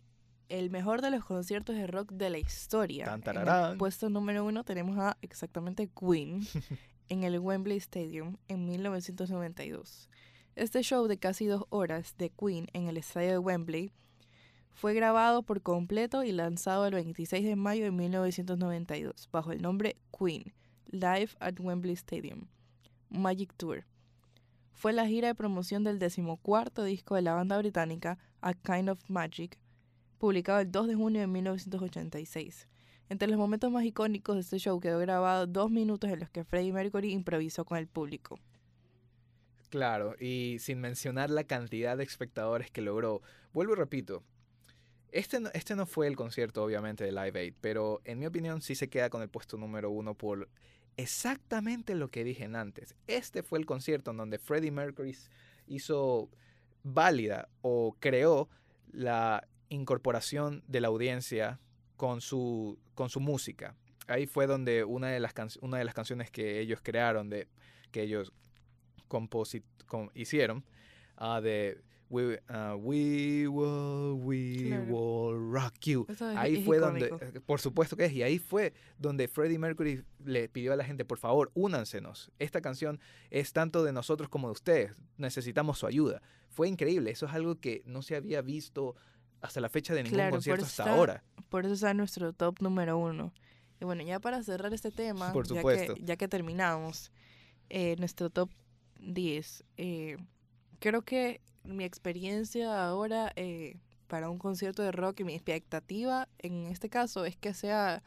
el 0.48 0.70
mejor 0.70 1.02
de 1.02 1.10
los 1.10 1.26
conciertos 1.26 1.76
de 1.76 1.88
rock 1.88 2.12
de 2.12 2.30
la 2.30 2.38
historia. 2.38 3.06
En 3.12 3.38
el 3.38 3.78
puesto 3.78 4.12
número 4.12 4.46
uno 4.46 4.64
tenemos 4.64 4.96
a 5.00 5.18
exactamente 5.24 5.90
Queen. 5.90 6.46
en 7.12 7.26
el 7.26 7.39
Wembley 7.39 7.76
Stadium 7.76 8.38
en 8.47 8.65
1992. 8.65 10.08
Este 10.56 10.82
show 10.82 11.08
de 11.08 11.17
casi 11.17 11.45
dos 11.45 11.65
horas 11.69 12.15
de 12.17 12.30
Queen 12.30 12.67
en 12.71 12.88
el 12.88 12.95
estadio 12.95 13.32
de 13.32 13.38
Wembley 13.38 13.91
fue 14.69 14.93
grabado 14.93 15.43
por 15.43 15.62
completo 15.62 16.24
y 16.24 16.32
lanzado 16.32 16.86
el 16.86 16.93
26 16.93 17.43
de 17.43 17.58
mayo 17.58 17.84
de 17.84 17.91
1992 17.91 19.28
bajo 19.30 19.52
el 19.52 19.62
nombre 19.62 19.97
Queen, 20.17 20.54
Live 20.89 21.32
at 21.41 21.60
Wembley 21.60 21.95
Stadium, 21.95 22.47
Magic 23.10 23.54
Tour. 23.58 23.84
Fue 24.71 24.93
la 24.93 25.06
gira 25.06 25.28
de 25.28 25.36
promoción 25.36 25.84
del 25.84 26.00
decimocuarto 26.00 26.86
disco 26.86 27.15
de 27.15 27.24
la 27.24 27.34
banda 27.34 27.58
británica 27.58 28.19
A 28.39 28.54
Kind 28.54 28.88
of 28.88 29.04
Magic, 29.10 29.60
publicado 30.17 30.62
el 30.62 30.71
2 30.71 30.88
de 30.88 30.95
junio 30.95 31.19
de 31.19 31.28
1986. 31.28 32.69
Entre 33.12 33.28
los 33.28 33.38
momentos 33.38 33.69
más 33.69 33.84
icónicos 33.84 34.36
de 34.36 34.39
este 34.39 34.58
show 34.58 34.80
quedó 34.80 34.97
grabado 34.97 35.45
dos 35.45 35.69
minutos 35.69 36.10
en 36.10 36.21
los 36.21 36.30
que 36.30 36.45
Freddie 36.45 36.71
Mercury 36.71 37.12
improvisó 37.12 37.65
con 37.65 37.78
el 37.78 37.86
público. 37.86 38.39
Claro, 39.67 40.15
y 40.17 40.60
sin 40.60 40.80
mencionar 40.80 41.30
la 41.30 41.43
cantidad 41.43 41.97
de 41.97 42.06
espectadores 42.06 42.71
que 42.71 42.80
logró. 42.80 43.21
Vuelvo 43.52 43.74
y 43.74 43.76
repito, 43.76 44.24
este 45.12 45.41
no, 45.41 45.50
este 45.54 45.76
no 45.76 45.86
fue 45.86 46.08
el 46.08 46.15
concierto 46.15 46.63
obviamente 46.63 47.04
de 47.04 47.12
Live 47.12 47.38
Aid, 47.38 47.54
pero 47.60 48.00
en 48.06 48.17
mi 48.17 48.28
opinión 48.28 48.62
sí 48.62 48.76
se 48.76 48.89
queda 48.89 49.10
con 49.10 49.21
el 49.21 49.28
puesto 49.28 49.58
número 49.58 49.91
uno 49.91 50.13
por 50.13 50.47
exactamente 50.95 51.95
lo 51.95 52.08
que 52.08 52.24
dije 52.24 52.45
antes. 52.45 52.95
Este 53.08 53.43
fue 53.43 53.60
el 53.60 53.65
concierto 53.65 54.12
en 54.12 54.17
donde 54.17 54.39
Freddie 54.39 54.71
Mercury 54.71 55.17
hizo 55.67 56.30
válida 56.84 57.50
o 57.62 57.97
creó 58.00 58.47
la 58.93 59.45
incorporación 59.67 60.63
de 60.69 60.80
la 60.80 60.88
audiencia 60.88 61.60
con 62.02 62.20
su, 62.20 62.80
con 62.96 63.12
su 63.12 63.20
música. 63.20 63.76
Ahí 64.08 64.26
fue 64.26 64.48
donde 64.48 64.84
una 64.84 65.10
de 65.10 65.20
las, 65.20 65.36
una 65.62 65.78
de 65.78 65.84
las 65.84 65.94
canciones 65.94 66.32
que 66.32 66.60
ellos 66.60 66.80
crearon, 66.82 67.30
de, 67.30 67.48
que 67.92 68.02
ellos 68.02 68.34
hicieron, 70.16 70.66
uh, 71.20 71.40
de 71.40 71.80
We, 72.10 72.42
uh, 72.50 72.76
we 72.76 73.48
will, 73.48 74.20
we 74.20 74.80
will 74.80 75.54
rock 75.54 75.76
you. 75.82 76.08
ahí 76.36 76.64
fue 76.66 76.80
donde, 76.80 77.06
eh, 77.06 77.40
por 77.46 77.62
supuesto 77.62 77.96
que 77.96 78.06
es, 78.06 78.14
y 78.14 78.24
ahí 78.24 78.40
fue 78.40 78.74
donde 78.98 79.28
Freddie 79.28 79.60
Mercury 79.60 80.04
le 80.26 80.50
pidió 80.50 80.74
a 80.74 80.76
la 80.76 80.84
gente, 80.84 81.06
por 81.06 81.20
favor, 81.20 81.52
únansenos. 81.54 82.32
Esta 82.40 82.62
canción 82.62 83.00
es 83.30 83.54
tanto 83.54 83.84
de 83.84 83.94
nosotros 83.94 84.28
como 84.28 84.48
de 84.48 84.54
ustedes. 84.54 84.92
Necesitamos 85.18 85.78
su 85.78 85.86
ayuda. 85.86 86.22
Fue 86.50 86.68
increíble. 86.68 87.12
Eso 87.12 87.28
es 87.28 87.34
algo 87.34 87.60
que 87.60 87.84
no 87.86 88.02
se 88.02 88.16
había 88.16 88.42
visto 88.42 88.96
hasta 89.42 89.60
la 89.60 89.70
fecha 89.70 89.94
de 89.94 90.04
ningún 90.04 90.30
concierto 90.30 90.66
hasta 90.66 90.94
ahora. 90.94 91.24
Por 91.50 91.66
eso 91.66 91.74
está 91.74 91.94
nuestro 91.94 92.34
top 92.34 92.62
número 92.62 92.98
uno. 92.98 93.34
Y 93.80 93.86
bueno, 93.86 94.04
ya 94.04 94.20
para 94.20 94.44
cerrar 94.44 94.74
este 94.74 94.92
tema, 94.92 95.34
por. 95.34 95.48
Ya, 95.48 95.64
que, 95.64 95.96
ya 96.02 96.16
que 96.16 96.28
terminamos, 96.28 97.12
eh, 97.70 97.96
nuestro 97.98 98.30
top 98.30 98.50
10. 99.00 99.64
Eh, 99.78 100.18
creo 100.80 101.02
que 101.02 101.42
mi 101.64 101.84
experiencia 101.84 102.86
ahora 102.86 103.34
eh, 103.36 103.78
para 104.08 104.30
un 104.30 104.38
concierto 104.38 104.84
de 104.84 104.92
rock 104.92 105.22
y 105.22 105.24
mi 105.24 105.34
expectativa 105.34 106.28
en 106.40 106.68
este 106.68 106.90
caso 106.90 107.26
es 107.26 107.38
que 107.38 107.54
sea 107.54 108.04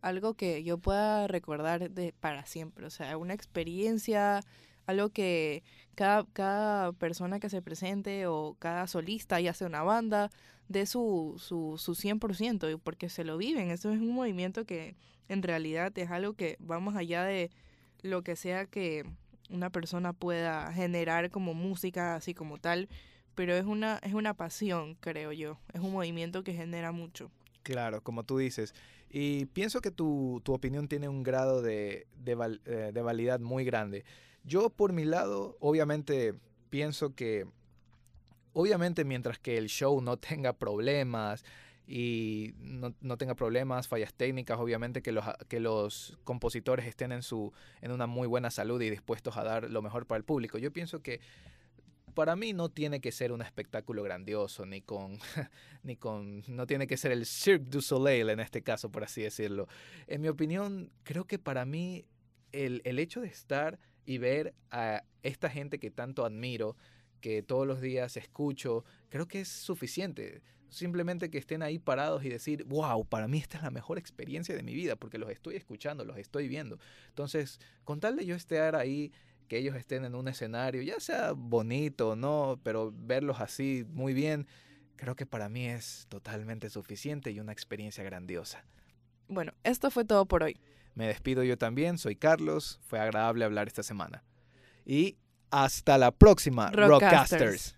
algo 0.00 0.34
que 0.34 0.62
yo 0.62 0.78
pueda 0.78 1.26
recordar 1.26 1.90
de 1.90 2.12
para 2.12 2.46
siempre, 2.46 2.86
o 2.86 2.90
sea, 2.90 3.16
una 3.16 3.34
experiencia, 3.34 4.42
algo 4.86 5.10
que 5.10 5.62
cada, 5.94 6.24
cada 6.32 6.92
persona 6.92 7.40
que 7.40 7.50
se 7.50 7.62
presente 7.62 8.26
o 8.26 8.56
cada 8.58 8.86
solista, 8.86 9.40
ya 9.40 9.54
sea 9.54 9.66
una 9.66 9.82
banda, 9.82 10.30
dé 10.68 10.86
su, 10.86 11.36
su, 11.38 11.76
su 11.78 11.94
100%, 11.94 12.80
porque 12.82 13.08
se 13.08 13.24
lo 13.24 13.36
viven. 13.36 13.70
Eso 13.70 13.90
es 13.92 13.98
un 13.98 14.14
movimiento 14.14 14.64
que 14.64 14.96
en 15.28 15.42
realidad 15.42 15.96
es 15.98 16.10
algo 16.10 16.34
que 16.34 16.58
va 16.58 16.80
más 16.80 16.96
allá 16.96 17.24
de 17.24 17.50
lo 18.02 18.22
que 18.22 18.36
sea 18.36 18.66
que 18.66 19.04
una 19.50 19.70
persona 19.70 20.12
pueda 20.12 20.72
generar 20.72 21.30
como 21.30 21.54
música, 21.54 22.16
así 22.16 22.34
como 22.34 22.58
tal, 22.58 22.88
pero 23.34 23.54
es 23.54 23.64
una, 23.64 23.98
es 24.02 24.14
una 24.14 24.34
pasión, 24.34 24.96
creo 25.00 25.32
yo. 25.32 25.58
Es 25.72 25.80
un 25.80 25.92
movimiento 25.92 26.42
que 26.42 26.54
genera 26.54 26.92
mucho. 26.92 27.30
Claro, 27.62 28.00
como 28.00 28.24
tú 28.24 28.38
dices. 28.38 28.74
Y 29.10 29.46
pienso 29.46 29.80
que 29.80 29.90
tu, 29.90 30.42
opinión 30.46 30.88
tiene 30.88 31.08
un 31.08 31.22
grado 31.22 31.62
de, 31.62 32.06
eh, 32.24 32.90
de, 32.92 33.02
validad 33.02 33.40
muy 33.40 33.64
grande. 33.64 34.04
Yo, 34.46 34.70
por 34.70 34.92
mi 34.92 35.04
lado, 35.04 35.56
obviamente 35.60 36.34
pienso 36.70 37.14
que, 37.14 37.46
obviamente, 38.52 39.04
mientras 39.04 39.38
que 39.38 39.58
el 39.58 39.66
show 39.66 40.00
no 40.00 40.16
tenga 40.16 40.52
problemas, 40.52 41.44
y 41.86 42.54
no, 42.58 42.94
no, 43.00 43.16
tenga 43.16 43.36
problemas, 43.36 43.86
fallas 43.86 44.12
técnicas, 44.12 44.58
obviamente 44.58 45.02
que 45.02 45.12
los, 45.12 45.24
que 45.48 45.60
los 45.60 46.18
compositores 46.24 46.86
estén 46.86 47.12
en, 47.12 47.22
su, 47.22 47.52
en 47.80 47.92
una 47.92 48.08
muy 48.08 48.26
buena 48.26 48.50
salud 48.50 48.82
y 48.82 48.90
dispuestos 48.90 49.36
a 49.36 49.44
dar 49.44 49.70
lo 49.70 49.82
mejor 49.82 50.06
para 50.06 50.16
el 50.16 50.24
público. 50.24 50.58
Yo 50.58 50.72
pienso 50.72 51.00
que 51.00 51.20
para 52.14 52.34
mí 52.34 52.52
no 52.52 52.70
tiene 52.70 53.00
que 53.00 53.12
ser 53.12 53.30
un 53.30 53.40
espectáculo 53.40 54.02
grandioso, 54.02 54.66
ni 54.66 54.80
con, 54.80 55.18
ni 55.84 55.96
con, 55.96 56.42
no 56.48 56.66
tiene 56.66 56.88
que 56.88 56.96
ser 56.96 57.12
el 57.12 57.24
Cirque 57.24 57.70
du 57.70 57.80
Soleil 57.80 58.30
en 58.30 58.40
este 58.40 58.62
caso, 58.62 58.90
por 58.90 59.04
así 59.04 59.22
decirlo. 59.22 59.68
En 60.08 60.22
mi 60.22 60.28
opinión, 60.28 60.90
creo 61.04 61.24
que 61.26 61.38
para 61.38 61.64
mí 61.64 62.04
el, 62.50 62.80
el 62.84 62.98
hecho 62.98 63.20
de 63.20 63.28
estar 63.28 63.78
y 64.06 64.18
ver 64.18 64.54
a 64.70 65.02
esta 65.22 65.50
gente 65.50 65.78
que 65.78 65.90
tanto 65.90 66.24
admiro, 66.24 66.76
que 67.20 67.42
todos 67.42 67.66
los 67.66 67.80
días 67.80 68.16
escucho, 68.16 68.84
creo 69.08 69.26
que 69.26 69.40
es 69.40 69.48
suficiente. 69.48 70.42
Simplemente 70.68 71.30
que 71.30 71.38
estén 71.38 71.62
ahí 71.62 71.78
parados 71.78 72.24
y 72.24 72.28
decir, 72.28 72.64
wow, 72.64 73.04
para 73.04 73.28
mí 73.28 73.38
esta 73.38 73.56
es 73.58 73.62
la 73.62 73.70
mejor 73.70 73.98
experiencia 73.98 74.54
de 74.54 74.62
mi 74.62 74.74
vida, 74.74 74.96
porque 74.96 75.18
los 75.18 75.30
estoy 75.30 75.56
escuchando, 75.56 76.04
los 76.04 76.18
estoy 76.18 76.48
viendo. 76.48 76.78
Entonces, 77.08 77.60
con 77.84 78.00
tal 78.00 78.16
de 78.16 78.26
yo 78.26 78.34
estar 78.34 78.76
ahí, 78.76 79.12
que 79.48 79.58
ellos 79.58 79.76
estén 79.76 80.04
en 80.04 80.14
un 80.14 80.28
escenario, 80.28 80.82
ya 80.82 80.98
sea 81.00 81.32
bonito 81.32 82.10
o 82.10 82.16
no, 82.16 82.60
pero 82.62 82.92
verlos 82.92 83.40
así 83.40 83.84
muy 83.88 84.12
bien, 84.12 84.46
creo 84.96 85.14
que 85.14 85.26
para 85.26 85.48
mí 85.48 85.66
es 85.66 86.06
totalmente 86.08 86.68
suficiente 86.68 87.30
y 87.30 87.40
una 87.40 87.52
experiencia 87.52 88.02
grandiosa. 88.02 88.64
Bueno, 89.28 89.52
esto 89.62 89.90
fue 89.90 90.04
todo 90.04 90.26
por 90.26 90.42
hoy. 90.42 90.58
Me 90.96 91.06
despido 91.06 91.44
yo 91.44 91.58
también, 91.58 91.98
soy 91.98 92.16
Carlos, 92.16 92.80
fue 92.82 92.98
agradable 92.98 93.44
hablar 93.44 93.68
esta 93.68 93.82
semana. 93.82 94.24
Y 94.86 95.18
hasta 95.50 95.98
la 95.98 96.10
próxima, 96.10 96.70
Rockcasters. 96.70 97.75